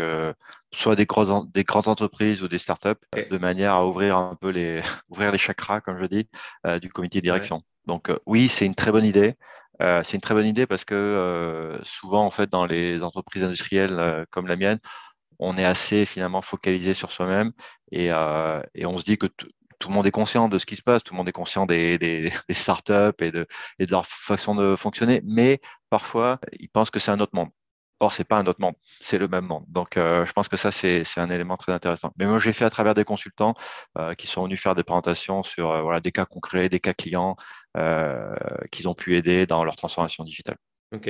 [0.71, 1.08] soit des,
[1.54, 5.39] des, grandes entreprises ou des startups, de manière à ouvrir un peu les, ouvrir les
[5.39, 6.30] chakras, comme je dis,
[6.82, 7.63] du comité de direction.
[7.88, 9.36] Donc, oui, c'est une très bonne idée.
[9.81, 13.43] Euh, c'est une très bonne idée parce que euh, souvent, en fait, dans les entreprises
[13.43, 14.79] industrielles euh, comme la mienne,
[15.39, 17.51] on est assez finalement focalisé sur soi-même
[17.91, 21.03] et, on se dit que tout le monde est conscient de ce qui se passe,
[21.03, 23.47] tout le monde est conscient des, startups et de,
[23.89, 27.49] leur façon de fonctionner, mais parfois, ils pensent que c'est un autre monde.
[27.99, 29.63] Or, c'est pas un autre monde, c'est le même monde.
[29.67, 32.11] Donc, je pense que ça, c'est un élément très intéressant.
[32.17, 33.53] Mais moi, j'ai fait à travers des consultants
[34.17, 37.35] qui sont venus faire des présentations sur des cas concrets, des cas clients
[38.71, 40.57] qu'ils ont pu aider dans leur transformation digitale.
[40.93, 41.10] Ok,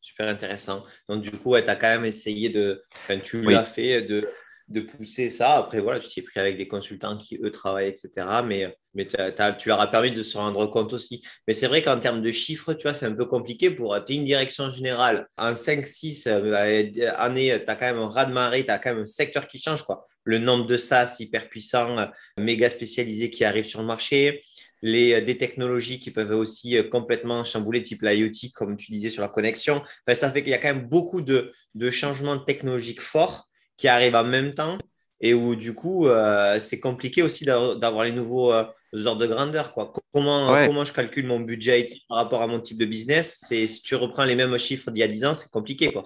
[0.00, 0.82] super intéressant.
[1.08, 4.28] Donc, du coup, tu as quand même essayé de, enfin, tu l'as fait, de,
[4.68, 5.56] de pousser ça.
[5.56, 8.26] Après, voilà, tu t'es pris avec des consultants qui, eux, travaillent, etc.
[8.44, 11.22] Mais, mais tu leur as permis de se rendre compte aussi.
[11.46, 14.14] Mais c'est vrai qu'en termes de chiffres, tu vois, c'est un peu compliqué pour tu
[14.14, 15.26] une direction générale.
[15.36, 19.06] En 5-6 euh, années, tu as quand même un raz-de-marée, tu as quand même un
[19.06, 19.82] secteur qui change.
[19.82, 20.06] Quoi.
[20.24, 24.42] Le nombre de SaaS hyper puissants, méga spécialisés qui arrivent sur le marché.
[24.82, 29.22] Les, des technologies qui peuvent aussi euh, complètement chambouler, type l'IoT, comme tu disais sur
[29.22, 29.82] la connexion.
[30.06, 33.88] Enfin, ça fait qu'il y a quand même beaucoup de, de changements technologiques forts qui
[33.88, 34.78] arrivent en même temps
[35.20, 38.64] et où du coup, euh, c'est compliqué aussi d'avoir les nouveaux euh,
[39.04, 39.72] ordres de grandeur.
[39.72, 39.92] Quoi.
[40.12, 43.66] Comment, comment je calcule mon budget IT par rapport à mon type de business c'est,
[43.66, 45.92] Si tu reprends les mêmes chiffres d'il y a 10 ans, c'est compliqué.
[45.92, 46.04] Quoi.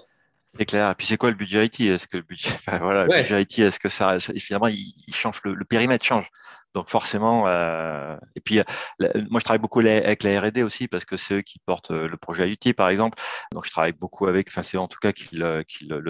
[0.59, 0.91] C'est clair.
[0.91, 3.43] Et puis c'est quoi le budget IT Est-ce que le budget, enfin, voilà, le budget
[3.43, 6.29] IT, est-ce que ça, finalement, il, change le, périmètre change?
[6.75, 8.61] Donc forcément, euh, et puis
[9.31, 12.09] moi je travaille beaucoup avec la R&D aussi parce que c'est eux qui portent euh,
[12.09, 13.19] le projet IoT par exemple.
[13.53, 15.65] Donc je travaille beaucoup avec, enfin c'est en tout cas qui le,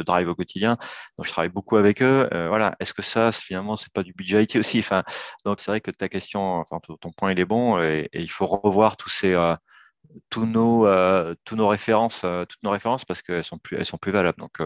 [0.05, 0.77] drive au quotidien.
[1.18, 2.29] Donc je travaille beaucoup avec eux.
[2.33, 4.79] Euh, voilà, est-ce que ça finalement c'est pas du budget IT aussi?
[4.79, 5.03] Enfin
[5.44, 8.46] donc c'est vrai que ta question, enfin ton point il est bon et, il faut
[8.46, 9.35] revoir tous ces
[10.31, 10.87] tous nos,
[11.44, 14.38] tous nos références, toutes nos références parce qu'elles sont plus, elles sont plus valables.
[14.38, 14.59] Donc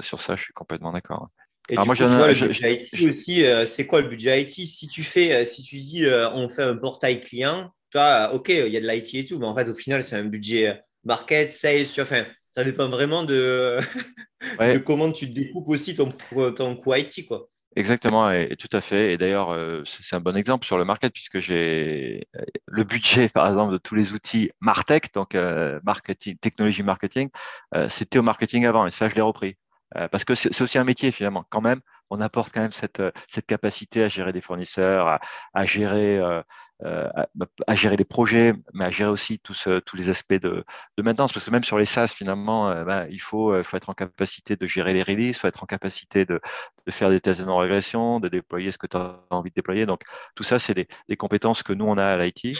[0.00, 1.28] sur ça, je suis complètement d'accord.
[1.68, 4.42] Et Alors moi, coup, tu vois, le budget IT aussi, euh, c'est quoi le budget
[4.42, 7.98] IT Si tu fais, euh, si tu dis, euh, on fait un portail client, tu
[7.98, 10.16] vois, ok, il y a de l'IT et tout, mais en fait, au final, c'est
[10.16, 13.78] un budget market, sales, tu vois, enfin, ça dépend vraiment de,
[14.60, 16.10] de comment tu découpes aussi ton,
[16.52, 17.48] ton coût IT, quoi.
[17.74, 19.12] Exactement, et, tout à fait.
[19.12, 22.26] Et d'ailleurs, euh, c'est un bon exemple sur le market puisque j'ai
[22.66, 27.28] le budget, par exemple, de tous les outils Martech, donc euh, marketing, technologie marketing,
[27.88, 29.56] c'était au marketing avant, et ça, je l'ai repris.
[29.92, 31.44] Parce que c'est aussi un métier finalement.
[31.48, 35.20] Quand même, on apporte quand même cette, cette capacité à gérer des fournisseurs, à,
[35.54, 36.20] à gérer
[36.84, 37.08] euh,
[37.66, 40.62] à, gérer les projets, mais à gérer aussi tous, tous les aspects de,
[40.98, 41.32] de, maintenance.
[41.32, 43.94] Parce que même sur les SaaS, finalement, euh, bah, il faut, euh, faut être en
[43.94, 46.38] capacité de gérer les releases, il faut être en capacité de,
[46.86, 49.86] de faire des tests de non-régression, de déployer ce que tu as envie de déployer.
[49.86, 50.02] Donc,
[50.34, 52.54] tout ça, c'est des, des, compétences que nous, on a à l'IT.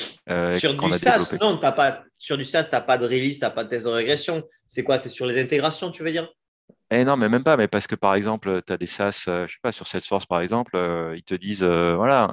[0.56, 3.44] sur, du SaaS, non, as pas, sur du SaaS, tu n'as pas de release, tu
[3.44, 4.42] n'as pas de test de régression.
[4.66, 4.96] C'est quoi?
[4.96, 6.26] C'est sur les intégrations, tu veux dire?
[6.90, 9.46] Eh non, mais même pas, mais parce que par exemple, tu as des SaaS, euh,
[9.48, 12.32] je sais pas, sur Salesforce par exemple, euh, ils te disent, euh, voilà,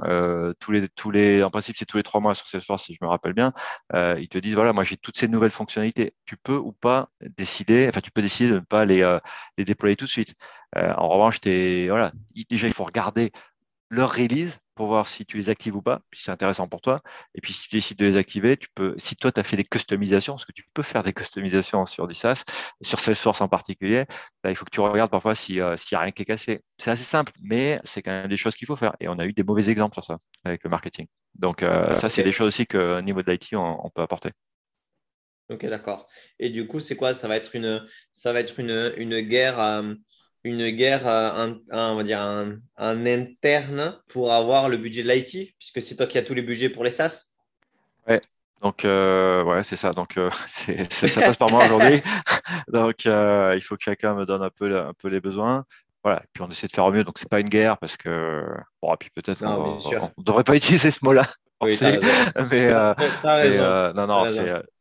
[0.59, 2.99] tous les, tous les, en principe, c'est tous les trois mois sur Salesforce, si je
[3.01, 3.51] me rappelle bien,
[3.93, 6.13] ils te disent, voilà, moi j'ai toutes ces nouvelles fonctionnalités.
[6.25, 9.17] Tu peux ou pas décider, enfin, tu peux décider de ne pas les,
[9.57, 10.35] les déployer tout de suite.
[10.75, 12.11] en revanche, es, voilà,
[12.49, 13.31] déjà, il faut regarder
[13.89, 16.99] leur release pour voir si tu les actives ou pas, si c'est intéressant pour toi.
[17.35, 19.57] Et puis, si tu décides de les activer, tu peux, si toi, tu as fait
[19.57, 22.43] des customisations, parce que tu peux faire des customisations sur du SaaS,
[22.81, 24.05] sur Salesforce en particulier,
[24.43, 26.61] bah, il faut que tu regardes parfois s'il n'y a rien qui est cassé.
[26.77, 28.95] C'est assez simple, mais c'est quand même des choses qu'il faut faire.
[28.99, 31.07] Et on a eu des mauvais exemples sur ça avec le marketing.
[31.35, 34.31] Donc, euh, ça, c'est des choses aussi qu'au niveau de l'IT, on, peut apporter.
[35.49, 36.07] Ok, d'accord.
[36.39, 37.13] Et du coup, c'est quoi?
[37.13, 39.59] Ça va être une, ça va être une, une guerre.
[39.59, 39.93] Euh,
[40.43, 45.81] une guerre, un, on va dire un, interne pour avoir le budget de l'IT, puisque
[45.81, 47.31] c'est toi qui as tous les budgets pour les SaaS.
[48.07, 48.21] Ouais,
[48.61, 49.93] donc euh, ouais, c'est ça.
[49.93, 52.01] Donc euh, ça passe par moi aujourd'hui.
[52.67, 55.65] donc euh, il faut que chacun me donne un peu, un peu les besoins.
[56.03, 57.03] Voilà, et puis on essaie de faire au mieux.
[57.03, 58.43] Donc c'est pas une guerre parce que
[58.81, 59.77] bon, et puis peut-être on,
[60.17, 61.25] ne devrait pas utiliser ce mot-là.
[61.61, 61.79] Oui,
[62.51, 62.73] mais,
[63.93, 64.25] non, non,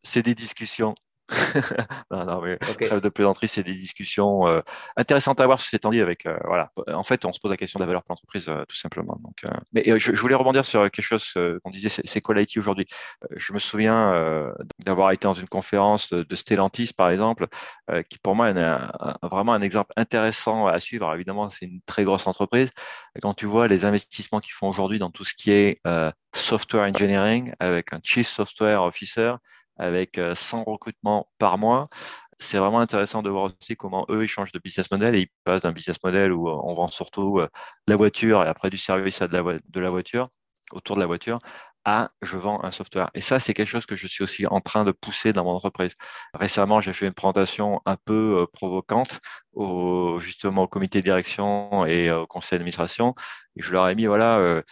[0.03, 0.95] c'est des discussions
[2.11, 4.61] non, non, mais trêve de plaisanterie, c'est des discussions euh,
[4.97, 6.27] intéressantes à avoir sur ces avec.
[6.27, 6.71] Euh, voilà.
[6.89, 9.19] En fait, on se pose la question de la valeur pour l'entreprise, euh, tout simplement.
[9.23, 12.87] Donc, mais je, voulais rebondir sur quelque chose qu'on disait, c'est quoi l'IT aujourd'hui?
[13.37, 17.47] Je me souviens d'avoir été dans une conférence de, Stellantis, par exemple,
[18.09, 21.05] qui pour moi est vraiment un exemple intéressant à suivre.
[21.07, 22.71] Alors, évidemment, c'est une très grosse entreprise.
[23.21, 25.81] quand tu vois les investissements qu'ils font aujourd'hui dans tout ce qui est
[26.35, 29.35] software engineering, avec un chief software officer,
[29.77, 31.89] avec 100 euh, recrutements par mois.
[32.39, 35.31] C'est vraiment intéressant de voir aussi comment eux, ils changent de business model et ils
[35.45, 37.49] passent d'un business model où euh, on vend surtout euh,
[37.87, 39.37] la voiture et après du service à de
[39.81, 40.29] la, voiture,
[40.73, 41.39] autour de la voiture,
[41.85, 43.11] à je vends un software.
[43.15, 45.53] Et ça, c'est quelque chose que je suis aussi en train de pousser dans mon
[45.53, 45.95] entreprise.
[46.35, 49.21] Récemment, j'ai fait une présentation un peu provocante
[49.53, 53.15] au, justement au comité de direction et au conseil d'administration.
[53.57, 54.63] Je leur ai mis, voilà,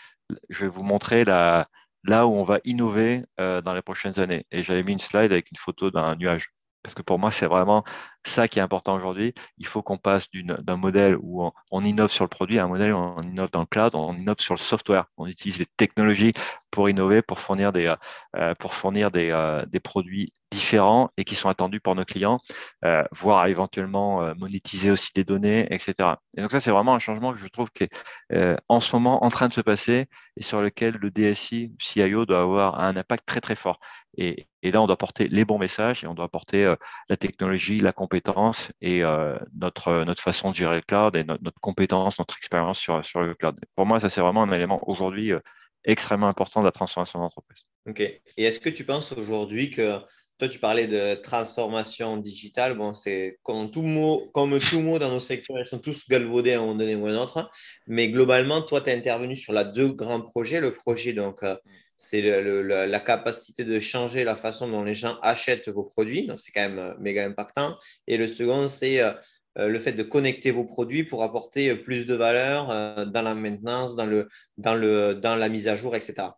[0.48, 1.68] je vais vous montrer la,
[2.04, 4.46] là où on va innover euh, dans les prochaines années.
[4.50, 6.52] Et j'avais mis une slide avec une photo d'un nuage.
[6.82, 7.84] Parce que pour moi, c'est vraiment
[8.24, 9.34] ça qui est important aujourd'hui.
[9.58, 12.92] Il faut qu'on passe d'un modèle où on, innove sur le produit à un modèle
[12.92, 15.06] où on innove dans le cloud, on innove sur le software.
[15.16, 16.32] On utilise les technologies
[16.70, 17.94] pour innover, pour fournir des,
[18.36, 22.40] euh, pour fournir euh, des, produits différents et qui sont attendus par nos clients,
[22.84, 26.16] euh, voire éventuellement monétiser aussi des données, etc.
[26.36, 29.24] Et donc ça, c'est vraiment un changement que je trouve qui est en ce moment
[29.24, 30.06] en train de se passer
[30.36, 33.78] et sur lequel le DSI, CIO doit avoir un impact très très fort.
[34.16, 36.74] Et, et là, on doit porter les bons messages et on doit porter
[37.08, 38.09] la technologie, la compétence
[38.80, 43.04] et euh, notre, notre façon de gérer le cloud et notre, compétence, notre expérience sur,
[43.04, 43.58] sur le cloud.
[43.76, 45.40] Pour moi, ça, c'est vraiment un élément aujourd'hui euh,
[45.84, 47.64] extrêmement important de la transformation d'entreprise.
[47.88, 48.00] OK.
[48.00, 50.00] Et est-ce que tu penses aujourd'hui que
[50.40, 52.74] toi, tu parlais de transformation digitale.
[52.74, 56.54] Bon, c'est comme tout mot, comme tout mot dans nos secteurs, ils sont tous galvaudés
[56.54, 57.50] à un moment donné ou à un autre.
[57.86, 60.60] Mais globalement, toi, tu es intervenu sur la deux grands projets.
[60.60, 61.56] Le projet, donc, euh,
[62.02, 66.26] c'est la capacité de changer la façon dont les gens achètent vos produits.
[66.26, 67.76] Donc, c'est quand même euh, méga impactant.
[68.06, 69.12] Et le second, c'est euh,
[69.58, 72.68] euh, le fait de connecter vos produits pour apporter plus de valeur
[73.06, 76.28] dans la maintenance, dans, le, dans, le, dans la mise à jour, etc.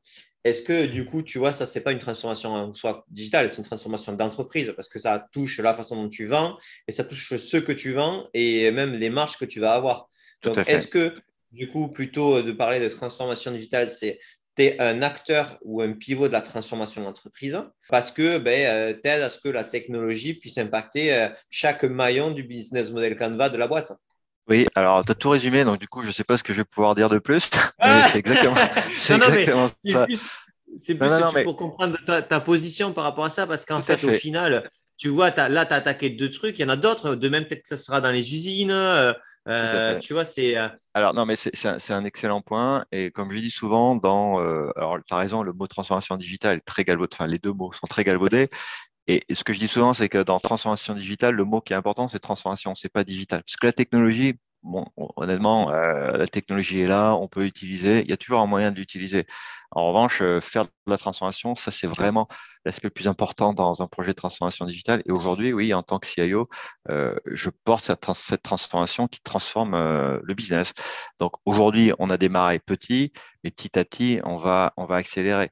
[0.42, 3.48] Est-ce que du coup, tu vois, ça, ce n'est pas une transformation en soi digitale,
[3.48, 7.04] c'est une transformation d'entreprise parce que ça touche la façon dont tu vends et ça
[7.04, 10.08] touche ce que tu vends et même les marges que tu vas avoir.
[10.42, 11.14] Donc, est-ce que
[11.52, 14.18] du coup, plutôt de parler de transformation digitale, c'est
[14.56, 18.92] tu es un acteur ou un pivot de la transformation d'entreprise parce que ben, euh,
[18.92, 23.16] tu aides à ce que la technologie puisse impacter euh, chaque maillon du business model
[23.16, 23.92] Canva de la boîte.
[24.48, 26.52] Oui, alors tu as tout résumé, donc du coup, je ne sais pas ce que
[26.52, 27.48] je vais pouvoir dire de plus,
[27.82, 30.06] mais c'est exactement, exactement ça.
[30.78, 34.70] C'est plus pour comprendre ta, position par rapport à ça, parce qu'en fait, au final,
[34.96, 37.44] tu vois, là, tu as attaqué deux trucs, il y en a d'autres, de même
[37.44, 38.70] peut-être que ça sera dans les usines.
[38.70, 39.12] Euh,
[39.48, 40.56] euh, tu vois, c'est.
[40.56, 42.84] Euh, alors, non, mais c'est un, un, excellent point.
[42.92, 44.38] Et comme je dis souvent, dans.
[44.76, 47.72] alors, tu as raison, le mot transformation digitale est très galvaudé, enfin, les deux mots
[47.72, 48.48] sont très galvaudés.
[49.08, 51.76] Et, ce que je dis souvent, c'est que dans transformation digitale, le mot qui est
[51.76, 53.42] important, c'est transformation, c'est pas digital.
[53.42, 54.38] Parce que la technologie,
[55.16, 58.00] honnêtement, la technologie est là, on peut l'utiliser.
[58.02, 59.26] Il y a toujours un moyen de l'utiliser.
[59.70, 62.28] En revanche, faire de la transformation, ça, c'est vraiment
[62.64, 65.02] l'aspect le plus important dans un projet de transformation digitale.
[65.06, 66.48] Et aujourd'hui, oui, en tant que CIO,
[66.88, 69.72] je porte cette, transformation qui transforme
[70.22, 70.72] le business.
[71.18, 73.12] Donc aujourd'hui, on a démarré petit,
[73.44, 75.50] mais petit à petit, on va, on va accélérer.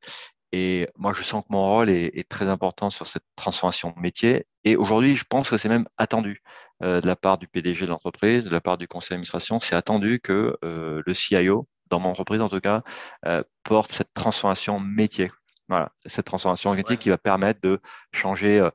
[0.53, 4.47] Et moi, je sens que mon rôle est, très important sur cette transformation métier.
[4.65, 7.91] Et aujourd'hui, je pense que c'est même attendu euh, de la part du PDG de
[7.91, 9.61] l'entreprise, de la part du conseil d'administration.
[9.61, 12.83] C'est attendu que euh, le CIO, dans mon entreprise en tout cas,
[13.27, 15.31] euh, porte cette transformation métier.
[15.69, 17.81] Voilà, cette transformation métier qui va permettre de
[18.13, 18.69] changer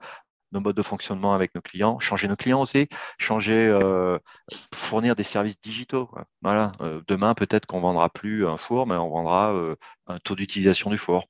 [0.53, 2.87] nos modes de fonctionnement avec nos clients, changer nos clients aussi,
[3.17, 3.77] changer,
[4.73, 6.09] fournir des services digitaux.
[6.41, 6.71] Voilà,
[7.09, 9.53] demain peut-être qu'on vendra plus un four, mais on vendra
[10.07, 11.25] un taux d'utilisation du four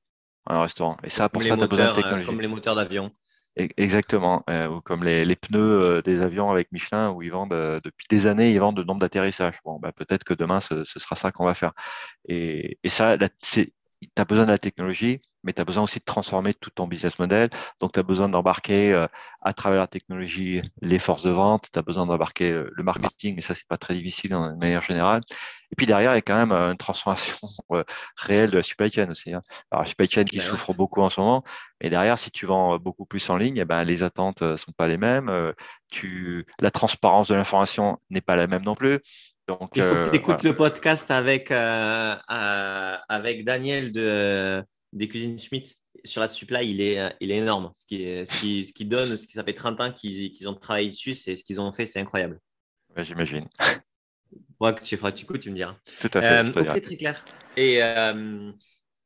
[0.47, 0.97] un restaurant.
[1.03, 2.25] Et ça, pour ça, tu as besoin de euh, technologie.
[2.25, 3.11] Comme les moteurs d'avion.
[3.57, 7.53] Exactement, euh, comme les, les, pneus euh, des avions avec Michelin, où ils vendent
[7.83, 9.59] depuis des années, ils vendent de nombre d'atterrissages.
[9.63, 11.71] Bon, bah, peut-être que demain, ce, ce sera ça qu'on va faire.
[12.27, 13.73] Et, et ça, tu
[14.17, 17.17] as besoin de la technologie, mais tu as besoin aussi de transformer tout ton business
[17.19, 17.49] model.
[17.79, 19.07] Donc, tu as besoin d'embarquer euh,
[19.41, 23.37] à travers la technologie les forces de vente, tu as besoin d'embarquer euh, le marketing,
[23.37, 25.21] et ça, c'est pas très difficile de manière générale.
[25.71, 27.37] Et puis derrière, il y a quand même euh, une transformation
[28.17, 29.33] réelle de la supply chain aussi.
[29.33, 29.43] Hein.
[29.71, 31.43] Alors, la supply chain qui souffre beaucoup en ce moment,
[31.81, 34.87] mais derrière, si tu vends beaucoup plus en ligne, eh ben, les attentes sont pas
[34.87, 35.31] les mêmes.
[35.91, 36.45] Tu...
[36.59, 38.99] La transparence de l'information n'est pas la même non plus.
[39.47, 44.65] Donc, il faut que tu écoutes le podcast avec, avec Daniel de
[44.95, 47.71] des cuisines Schmitt sur la supply, il est, il est énorme.
[47.75, 50.53] Ce qui, ce qui, ce qui donne, ce qui ça fait 30 ans qu'ils ont
[50.53, 52.39] travaillé dessus, c'est ce qu'ils ont fait, c'est incroyable.
[53.03, 53.47] J'imagine.
[54.31, 55.75] Il faudra que tu, que tu écoutes, tu me diras.
[56.01, 56.57] Tout à fait.
[56.57, 57.25] Euh, ok, très clair.
[57.57, 58.51] Et, euh,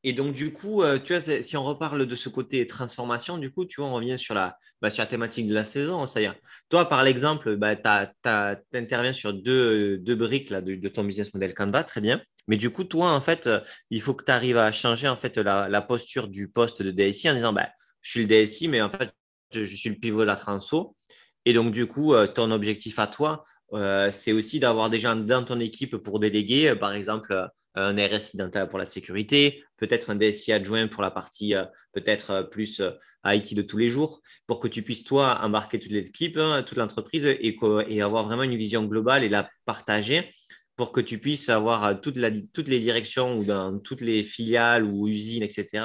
[0.03, 3.51] et donc, du coup, euh, tu vois, si on reparle de ce côté transformation, du
[3.51, 6.05] coup, tu vois, on revient sur la, bah, sur la thématique de la saison.
[6.05, 6.31] Ça y est.
[6.69, 11.33] Toi, par l'exemple, bah, tu interviens sur deux, deux briques là, de, de, ton business
[11.33, 12.21] model Canva, très bien.
[12.49, 15.15] Mais du coup, toi, en fait, euh, il faut que tu arrives à changer en
[15.15, 17.69] fait, la, posture du poste de DSI en disant bah,
[18.01, 19.11] je suis le DSI, mais en fait,
[19.53, 20.97] je suis le pivot de la transfo.
[21.45, 23.43] Et donc, du coup, euh, ton objectif à toi,
[23.73, 28.37] euh, c'est aussi d'avoir des gens dans ton équipe pour déléguer, par exemple, un RSI
[28.69, 31.53] pour la sécurité, peut-être un DSI adjoint pour la partie
[31.93, 32.81] peut-être plus
[33.23, 36.79] IT de tous les jours, pour que tu puisses, toi, embarquer toute l'équipe, hein, toute
[36.79, 37.55] l'entreprise et,
[37.87, 40.33] et, avoir vraiment une vision globale et la partager
[40.79, 45.09] pour que tu puisses avoir euh, toutes les directions ou dans toutes les filiales ou
[45.09, 45.83] usines, etc.,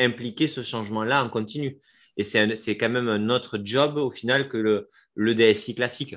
[0.00, 1.78] impliquer ce changement-là en continu.
[2.16, 6.16] Et c'est quand même un autre job au final que le, le DSI classique.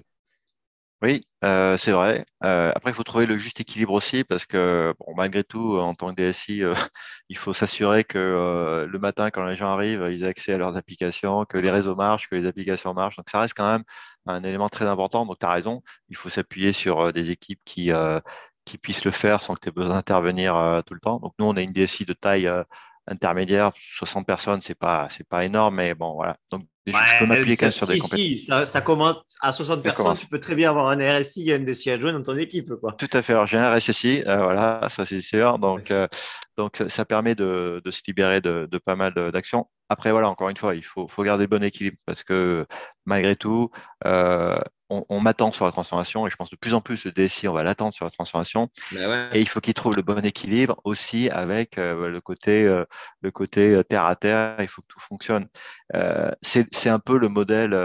[1.04, 2.26] Oui, euh, c'est vrai.
[2.44, 5.94] Euh, après, il faut trouver le juste équilibre aussi parce que, bon, malgré tout, en
[5.94, 6.64] tant que DSI,
[7.30, 10.76] il faut s'assurer que le matin, quand les gens arrivent, ils aient accès à leurs
[10.76, 13.18] applications, que les réseaux marchent, que les applications marchent.
[13.18, 13.84] Donc, ça reste quand même
[14.28, 15.26] un élément très important.
[15.26, 17.92] Donc, tu as raison, il faut s'appuyer sur des équipes qui,
[18.66, 21.20] qui puissent le faire sans que tu aies besoin d'intervenir tout le temps.
[21.20, 22.50] Donc, nous, on a une DSI de taille
[23.08, 26.38] intermédiaire, 60 personnes, c'est pas, pas énorme, mais bon, voilà.
[26.52, 28.20] Donc, je peux m'appuyer même sur des compétences.
[28.20, 31.60] Si, ça, commence à 60 personnes, tu peux très bien avoir un RSI et un
[31.60, 32.74] DSI adjoint dans ton équipe.
[32.76, 32.94] Quoi.
[32.94, 33.34] Tout à fait.
[33.34, 35.60] Alors, j'ai un RSSI, euh, voilà, ça c'est sûr.
[35.60, 36.08] Donc, euh,
[36.58, 39.68] donc ça permet de, de se libérer de, de pas mal d'actions.
[39.90, 42.66] Après, voilà, encore une fois, il faut, faut garder le bon équilibre parce que
[43.06, 43.70] malgré tout,
[44.06, 44.60] euh,
[44.90, 47.54] on, m'attend sur la transformation et je pense de plus en plus le DSI, on
[47.54, 48.70] va l'attendre sur la transformation.
[48.92, 52.86] Ben et il faut qu'il trouve le bon équilibre aussi avec euh, le côté, euh,
[53.22, 54.56] le côté euh, terre à terre.
[54.60, 55.48] Il faut que tout fonctionne.
[56.42, 57.76] c'est un peu le modèle.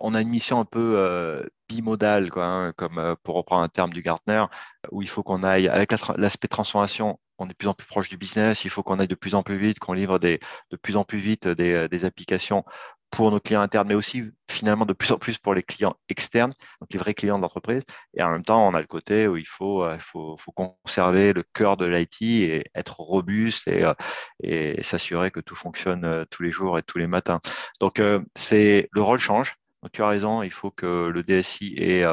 [0.00, 4.02] on a une mission un peu bimodale, quoi, hein, comme pour reprendre un terme du
[4.02, 4.44] Gartner,
[4.92, 8.10] où il faut qu'on aille avec l'aspect transformation on est de plus en plus proche
[8.10, 10.76] du business, il faut qu'on aille de plus en plus vite, qu'on livre des, de
[10.76, 12.66] plus en plus vite des, des, applications
[13.10, 16.52] pour nos clients internes, mais aussi finalement de plus en plus pour les clients externes,
[16.80, 17.82] donc les vrais clients de l'entreprise.
[18.14, 21.32] Et en même temps, on a le côté où il faut, euh, faut, faut conserver
[21.32, 23.94] le cœur de l'IT et être robuste et, euh,
[24.42, 27.40] et s'assurer que tout fonctionne euh, tous les jours et tous les matins.
[27.80, 28.00] Donc,
[28.36, 29.56] c'est le rôle change.
[29.82, 32.04] Donc, tu as raison, il faut que le DSI ait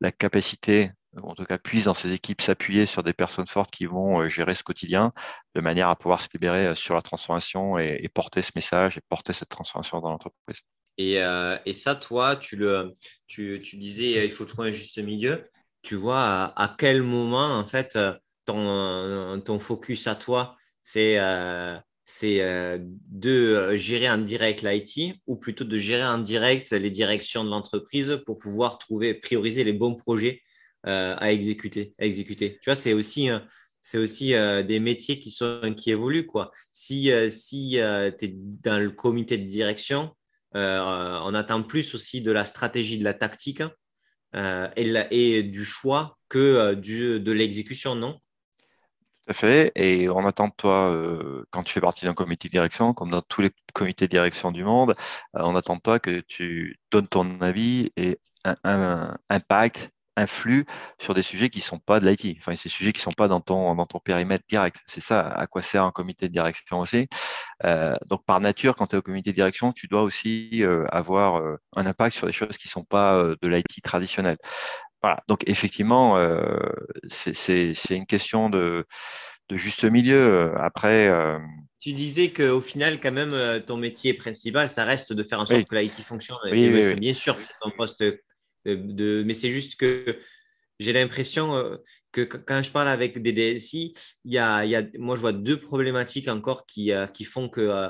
[0.00, 0.92] la capacité
[1.22, 4.28] en tout cas puisse dans ses équipes s'appuyer sur des personnes fortes qui vont euh,
[4.28, 5.10] gérer ce quotidien
[5.54, 9.00] de manière à pouvoir se libérer euh, sur la transformation et, porter ce message et
[9.08, 10.60] porter cette transformation dans l'entreprise.
[10.98, 12.92] Et, euh, ça, toi, tu, le,
[13.26, 15.44] tu, tu, disais il faut trouver un juste milieu.
[15.82, 17.98] Tu vois à, quel moment, en fait,
[18.44, 21.18] ton, ton focus à toi, c'est
[22.08, 22.40] c'est
[23.08, 28.22] de gérer en direct l'IT ou plutôt de gérer en direct les directions de l'entreprise
[28.24, 30.45] pour pouvoir trouver, prioriser les bons projets euh,
[30.84, 32.58] à exécuter, exécuter.
[32.62, 33.30] Tu vois, c'est aussi,
[33.86, 36.26] c'est aussi euh, des métiers qui, sont, qui évoluent.
[36.26, 36.50] Quoi.
[36.72, 37.78] Si, euh, si
[38.18, 40.10] tu es dans le comité de direction,
[40.54, 43.62] on attend plus aussi de la stratégie, de la tactique
[44.34, 48.14] et, et, du choix que de l'exécution, non?
[48.14, 49.72] Tout à fait.
[49.76, 53.22] Et on attend de toi, quand tu fais partie d'un comité de direction, comme dans
[53.22, 54.94] tous les comités de direction du monde,
[55.34, 58.18] on attend de toi que tu donnes ton avis et
[58.64, 60.64] un impact influe
[60.98, 63.12] sur des sujets qui ne sont pas de l'IT, enfin, ces sujets qui ne sont
[63.12, 64.76] pas dans ton, dans ton périmètre direct.
[64.86, 67.08] C'est ça à quoi sert un comité de direction aussi.
[67.64, 70.86] Euh, donc, par nature, quand tu es au comité de direction, tu dois aussi euh,
[70.90, 74.36] avoir euh, un impact sur des choses qui ne sont pas de l'IT traditionnel.
[75.02, 75.20] Voilà.
[75.28, 76.16] Donc, effectivement,
[77.08, 78.84] c'est une question de,
[79.50, 80.52] de, juste milieu.
[80.58, 81.12] Après.
[81.78, 85.64] Tu disais qu'au final, quand même, ton métier principal, ça reste de faire en sorte
[85.64, 86.38] que l'IT fonctionne.
[86.50, 88.02] Oui, Bien sûr, c'est ton poste
[88.74, 90.18] de, mais c'est juste que
[90.78, 91.76] j'ai l'impression euh,
[92.12, 93.94] que quand je parle avec des DSI,
[94.24, 97.24] il y a, il y a, moi, je vois deux problématiques encore qui, euh, qui
[97.24, 97.88] font que, euh,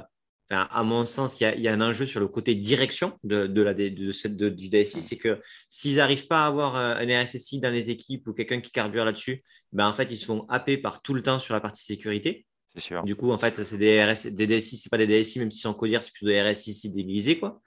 [0.49, 3.19] à mon sens, il y, a, il y, a, un enjeu sur le côté direction
[3.25, 5.01] de, de la, de, du DSI.
[5.01, 8.71] C'est que s'ils n'arrivent pas à avoir un RSSI dans les équipes ou quelqu'un qui
[8.71, 11.61] carbure là-dessus, ben, en fait, ils se font happer par tout le temps sur la
[11.61, 12.47] partie sécurité.
[12.75, 13.03] C'est sûr.
[13.03, 15.59] Du coup, en fait, c'est des, RS, des DSI, ce pas des DSI, même si
[15.59, 17.41] sont codir, c'est plutôt des RSSI déguisés.
[17.41, 17.61] Quoi.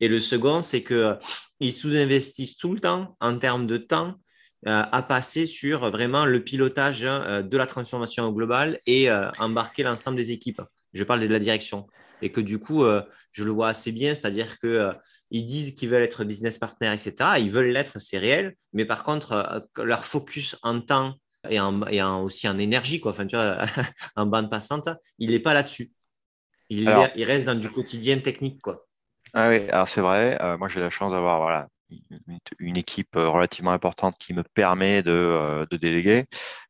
[0.00, 4.16] Et le second, c'est qu'ils sous-investissent tout le temps en termes de temps
[4.66, 9.84] euh, à passer sur vraiment le pilotage euh, de la transformation globale et euh, embarquer
[9.84, 10.60] l'ensemble des équipes.
[10.92, 11.86] Je parle de la direction.
[12.20, 12.82] Et que du coup,
[13.32, 17.32] je le vois assez bien, c'est-à-dire qu'ils disent qu'ils veulent être business partner, etc.
[17.38, 18.56] Ils veulent l'être, c'est réel.
[18.72, 21.16] Mais par contre, leur focus en temps
[21.50, 23.58] et, en, aussi en énergie, quoi, enfin, tu vois,
[24.16, 24.88] en bande passante,
[25.18, 25.92] il n'est pas là-dessus.
[26.70, 28.62] Il, il, reste dans du quotidien technique.
[28.62, 28.85] Quoi.
[29.34, 30.38] Ah oui, alors c'est vrai.
[30.40, 31.68] Euh, moi, j'ai la chance d'avoir voilà,
[32.58, 36.26] une, équipe euh, relativement importante qui me permet de, euh, déléguer.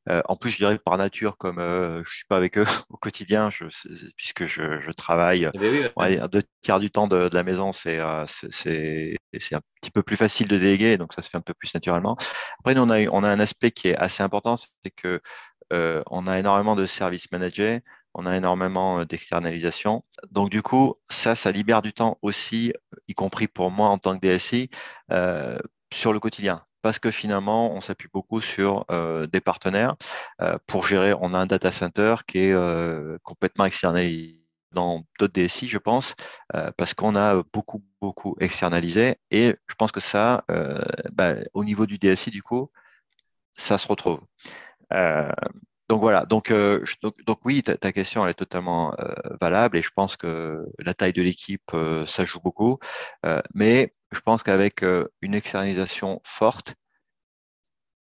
[0.09, 2.97] en plus, je dirais que par nature, comme je ne suis pas avec eux au
[2.97, 3.51] quotidien,
[4.17, 5.59] puisque je, travaille eh
[5.97, 8.25] ben deux tiers du temps de, la maison, c'est un
[9.35, 12.17] petit peu plus facile de déléguer, donc ça se fait un peu plus naturellement.
[12.61, 15.21] Après, nous, on a, on a un aspect qui est assez important, c'est que
[15.71, 17.83] on a énormément de services managés
[18.17, 20.05] on a énormément euh, d'externalisation.
[20.31, 22.73] Donc du coup, ça, ça libère du temps aussi,
[23.09, 24.71] y compris pour moi en tant que DSI,
[25.13, 25.59] euh,
[25.93, 26.65] sur le quotidien.
[26.83, 29.97] Parce que finalement, on s'appuie beaucoup sur euh, des partenaires
[30.67, 31.15] pour gérer.
[31.21, 34.41] On a un data center qui est complètement externalisé
[34.73, 36.15] dans d'autres DSI, je pense,
[36.77, 39.17] parce qu'on a beaucoup, beaucoup externalisé.
[39.33, 40.45] Et je pense que ça,
[41.13, 42.71] bah, au niveau du DSI, du coup,
[43.55, 44.21] ça se retrouve.
[45.89, 46.85] Donc voilà, donc, euh,
[47.27, 51.13] donc, oui, ta, question elle est totalement euh, valable et je pense que la taille
[51.13, 52.79] de l'équipe, euh, ça joue beaucoup.
[53.55, 54.85] mais je pense qu'avec
[55.21, 56.75] une externalisation forte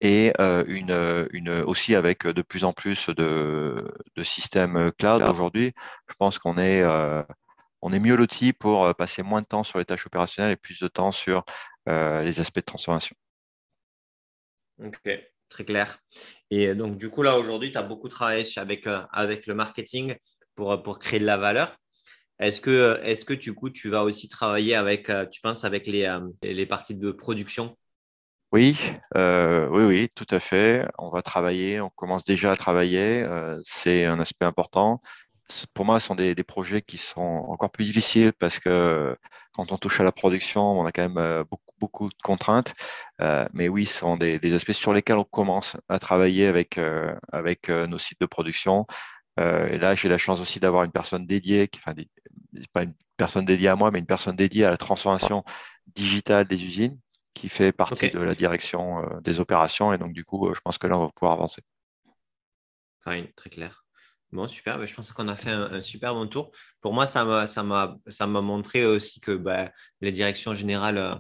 [0.01, 0.33] et
[0.67, 5.73] une, aussi avec de plus en plus de, de systèmes cloud aujourd'hui,
[6.09, 6.83] je pense qu'on est,
[7.81, 10.79] on est mieux loti pour passer moins de temps sur les tâches opérationnelles et plus
[10.79, 11.43] de temps sur
[11.87, 13.15] les aspects de transformation.
[15.49, 15.99] Très clair.
[16.51, 20.15] Et donc, du coup, là, aujourd'hui, tu as beaucoup travaillé avec, euh, avec le marketing
[20.55, 21.75] pour, euh, pour créer de la valeur.
[22.39, 25.87] Est-ce que, est que du coup, tu vas aussi travailler avec, euh, tu penses, avec
[25.87, 27.75] les, les parties de production?
[28.51, 28.77] Oui,
[29.15, 30.87] oui, oui, tout à fait.
[30.97, 33.25] On va travailler, on commence déjà à travailler.
[33.63, 35.01] c'est un aspect important
[35.73, 39.17] pour moi, ce sont des, projets qui sont encore plus difficiles parce que
[39.53, 42.73] quand on touche à la production, on a quand même euh, beaucoup, beaucoup de contraintes.
[43.21, 47.15] Euh, mais oui, ce sont des, aspects sur lesquels on commence à travailler avec, euh,
[47.31, 48.85] avec nos sites de production.
[49.37, 51.93] et là, j'ai la chance aussi d'avoir une personne dédiée, enfin,
[52.73, 55.43] pas une personne dédiée à moi, mais une personne dédiée à la transformation
[55.87, 56.97] digitale des usines
[57.33, 59.91] qui fait partie de la direction des opérations.
[59.93, 61.61] Et donc, du coup, je pense que là, on va pouvoir avancer.
[63.35, 63.85] très clair.
[64.35, 64.77] Bon, super.
[64.77, 66.51] Bah, je pense qu'on a fait un, super bon tour.
[66.81, 67.23] Pour moi, ça
[67.63, 69.71] m'a montré aussi que bah,
[70.01, 71.13] les directions générales euh,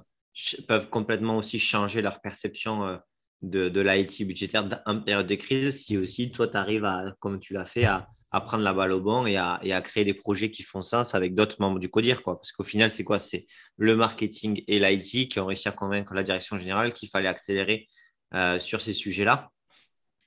[0.67, 2.97] peuvent complètement aussi changer leur perception euh,
[3.41, 7.53] de, l'IT budgétaire en période de crise si aussi toi, tu arrives, à, comme tu
[7.53, 8.07] l'as fait, à,
[8.45, 11.55] prendre la balle au bon et à, créer des projets qui font sens avec d'autres
[11.59, 12.21] membres du CODIR.
[12.21, 12.35] Quoi.
[12.37, 13.17] Parce qu'au final, c'est quoi?
[13.17, 13.45] C'est
[13.77, 17.87] le marketing et l'IT qui ont réussi à convaincre la direction générale qu'il fallait accélérer
[18.33, 19.51] euh, sur ces sujets-là.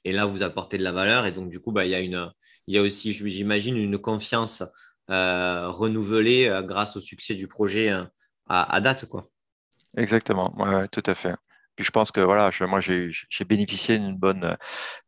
[0.05, 1.27] Et là, vous apportez de la valeur.
[1.27, 2.33] Et donc, du coup, bah, il, y a
[2.67, 4.63] y a aussi, j'imagine, une confiance
[5.11, 8.05] euh, renouvelée grâce au succès du projet euh,
[8.47, 9.07] à, date.
[9.07, 9.31] Quoi.
[9.99, 10.55] Exactement,
[10.93, 11.35] tout à fait.
[11.77, 14.57] Puis je pense que voilà, moi j'ai bénéficié d'une bonne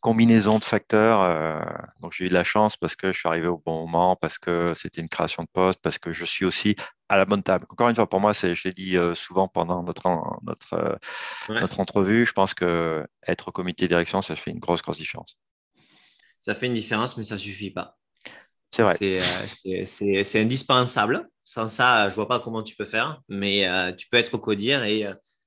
[0.01, 1.65] combinaison de facteurs.
[2.01, 4.39] donc j'ai eu de la chance parce que je suis arrivé au bon moment, parce
[4.39, 6.77] que c'était une création de poste, parce que je suis aussi
[7.09, 7.67] à la bonne table.
[7.71, 10.09] Encore une fois, pour moi, c'est, je l'ai dit souvent pendant notre,
[10.43, 10.99] notre,
[11.49, 14.99] notre entrevue, je pense que être au comité de direction, ça fait une grosse, grosse
[14.99, 15.37] différence.
[16.41, 18.00] Ça fait une différence, mais ça ne suffit pas.
[18.71, 18.97] C'est vrai.
[19.87, 21.29] C'est, indispensable.
[21.45, 23.67] Sans ça, je ne vois pas comment tu peux faire, mais
[23.97, 25.07] tu peux être au codir et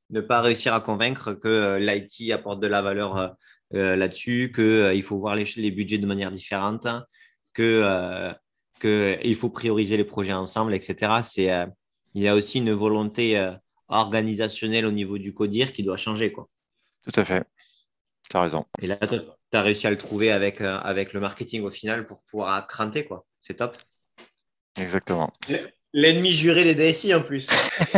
[0.09, 3.35] ne pas réussir à convaincre que l'IT apporte de la valeur
[3.71, 6.85] là-dessus, qu'il faut voir les, les, budgets de manière différente,
[7.53, 8.33] que
[8.81, 11.21] qu'il faut prioriser les projets ensemble, etc.
[12.13, 13.53] Il y a aussi une volonté
[13.87, 16.31] organisationnelle au niveau du CODIR qui doit changer.
[16.31, 16.49] Quoi.
[17.03, 17.45] Tout à fait.
[18.29, 18.65] Tu as raison.
[18.81, 18.97] Et là,
[19.53, 23.05] tu as réussi à le trouver avec, avec le marketing au final pour pouvoir cranter.
[23.05, 23.23] Quoi.
[23.39, 23.77] C'est top.
[24.79, 25.31] Exactement.
[25.93, 27.47] L'ennemi juré des DSI en plus.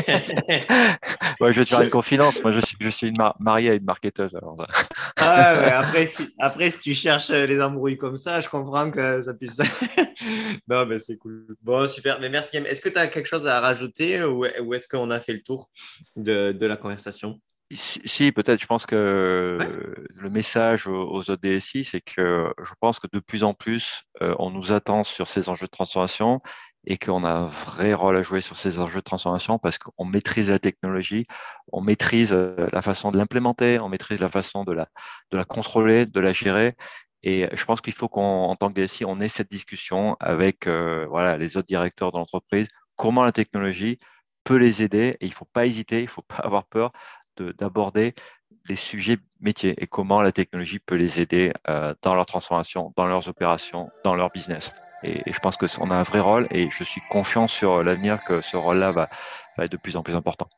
[1.39, 2.43] ouais, je vais te faire une confidence.
[2.43, 4.35] Moi, je suis, je suis une mariée à une marketeuse.
[4.35, 4.67] Alors...
[5.15, 9.21] ah, ouais, après, si, après, si tu cherches les embrouilles comme ça, je comprends que
[9.21, 9.57] ça puisse.
[10.67, 11.55] non, mais c'est cool.
[11.61, 12.19] Bon, super.
[12.19, 12.57] Mais merci.
[12.57, 15.69] Est-ce que tu as quelque chose à rajouter ou, est-ce qu'on a fait le tour
[16.17, 17.39] de, de la conversation?
[17.71, 19.57] Si, peut-être, je pense que
[20.09, 24.35] le message aux autres DSI, c'est que je pense que de plus en plus, euh,
[24.37, 26.37] on nous attend sur ces enjeux de transformation
[26.85, 30.05] et qu'on a un vrai rôle à jouer sur ces enjeux de transformation parce qu'on
[30.05, 31.25] maîtrise la technologie,
[31.71, 34.87] on maîtrise euh, la façon de l'implémenter, on maîtrise la façon de la,
[35.31, 36.75] de la contrôler, de la gérer.
[37.23, 41.07] Et je pense qu'il faut qu'en tant que DSI, on ait cette discussion avec euh,
[41.09, 43.99] voilà, les autres directeurs de l'entreprise, comment la technologie
[44.43, 45.17] peut les aider?
[45.19, 46.91] Et il ne faut pas hésiter, il ne faut pas avoir peur
[47.39, 48.13] d'aborder
[48.67, 53.05] les sujets métiers et comment la technologie peut les aider euh, dans leur transformation, dans
[53.05, 54.71] leurs opérations, dans leur business.
[55.03, 58.41] Et, je pense qu'on a un vrai rôle et je suis confiant sur l'avenir que
[58.41, 59.09] ce rôle-là va,
[59.59, 60.49] être de plus en plus important.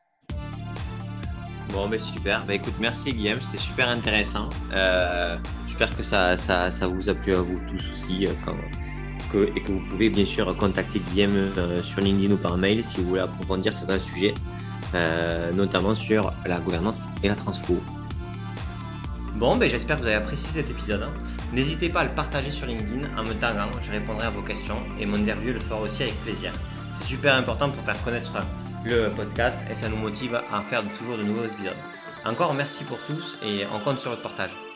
[1.72, 2.46] Bon, ben super.
[2.46, 4.48] Ben, écoute, merci Guillaume, c'était super intéressant.
[4.72, 8.26] Euh, j'espère que ça, ça, ça, vous a plu à vous tous aussi.
[8.26, 8.32] Euh,
[9.34, 13.00] et que vous pouvez bien sûr contacter Guillaume euh, sur LinkedIn ou par mail si
[13.00, 14.34] vous voulez approfondir certains sujets,
[15.54, 17.80] notamment sur la gouvernance et la transfo.
[19.38, 21.06] Bon, ben, j'espère que vous avez apprécié cet épisode.
[21.52, 24.82] N'hésitez pas à le partager sur LinkedIn en me taguant, je répondrai à vos questions
[24.98, 26.52] et mon interview le fera aussi avec plaisir.
[26.90, 28.32] C'est super important pour faire connaître
[28.84, 31.76] le podcast et ça nous motive à faire toujours de nouveaux épisodes.
[32.24, 34.67] Encore merci pour tous et on compte sur votre partage.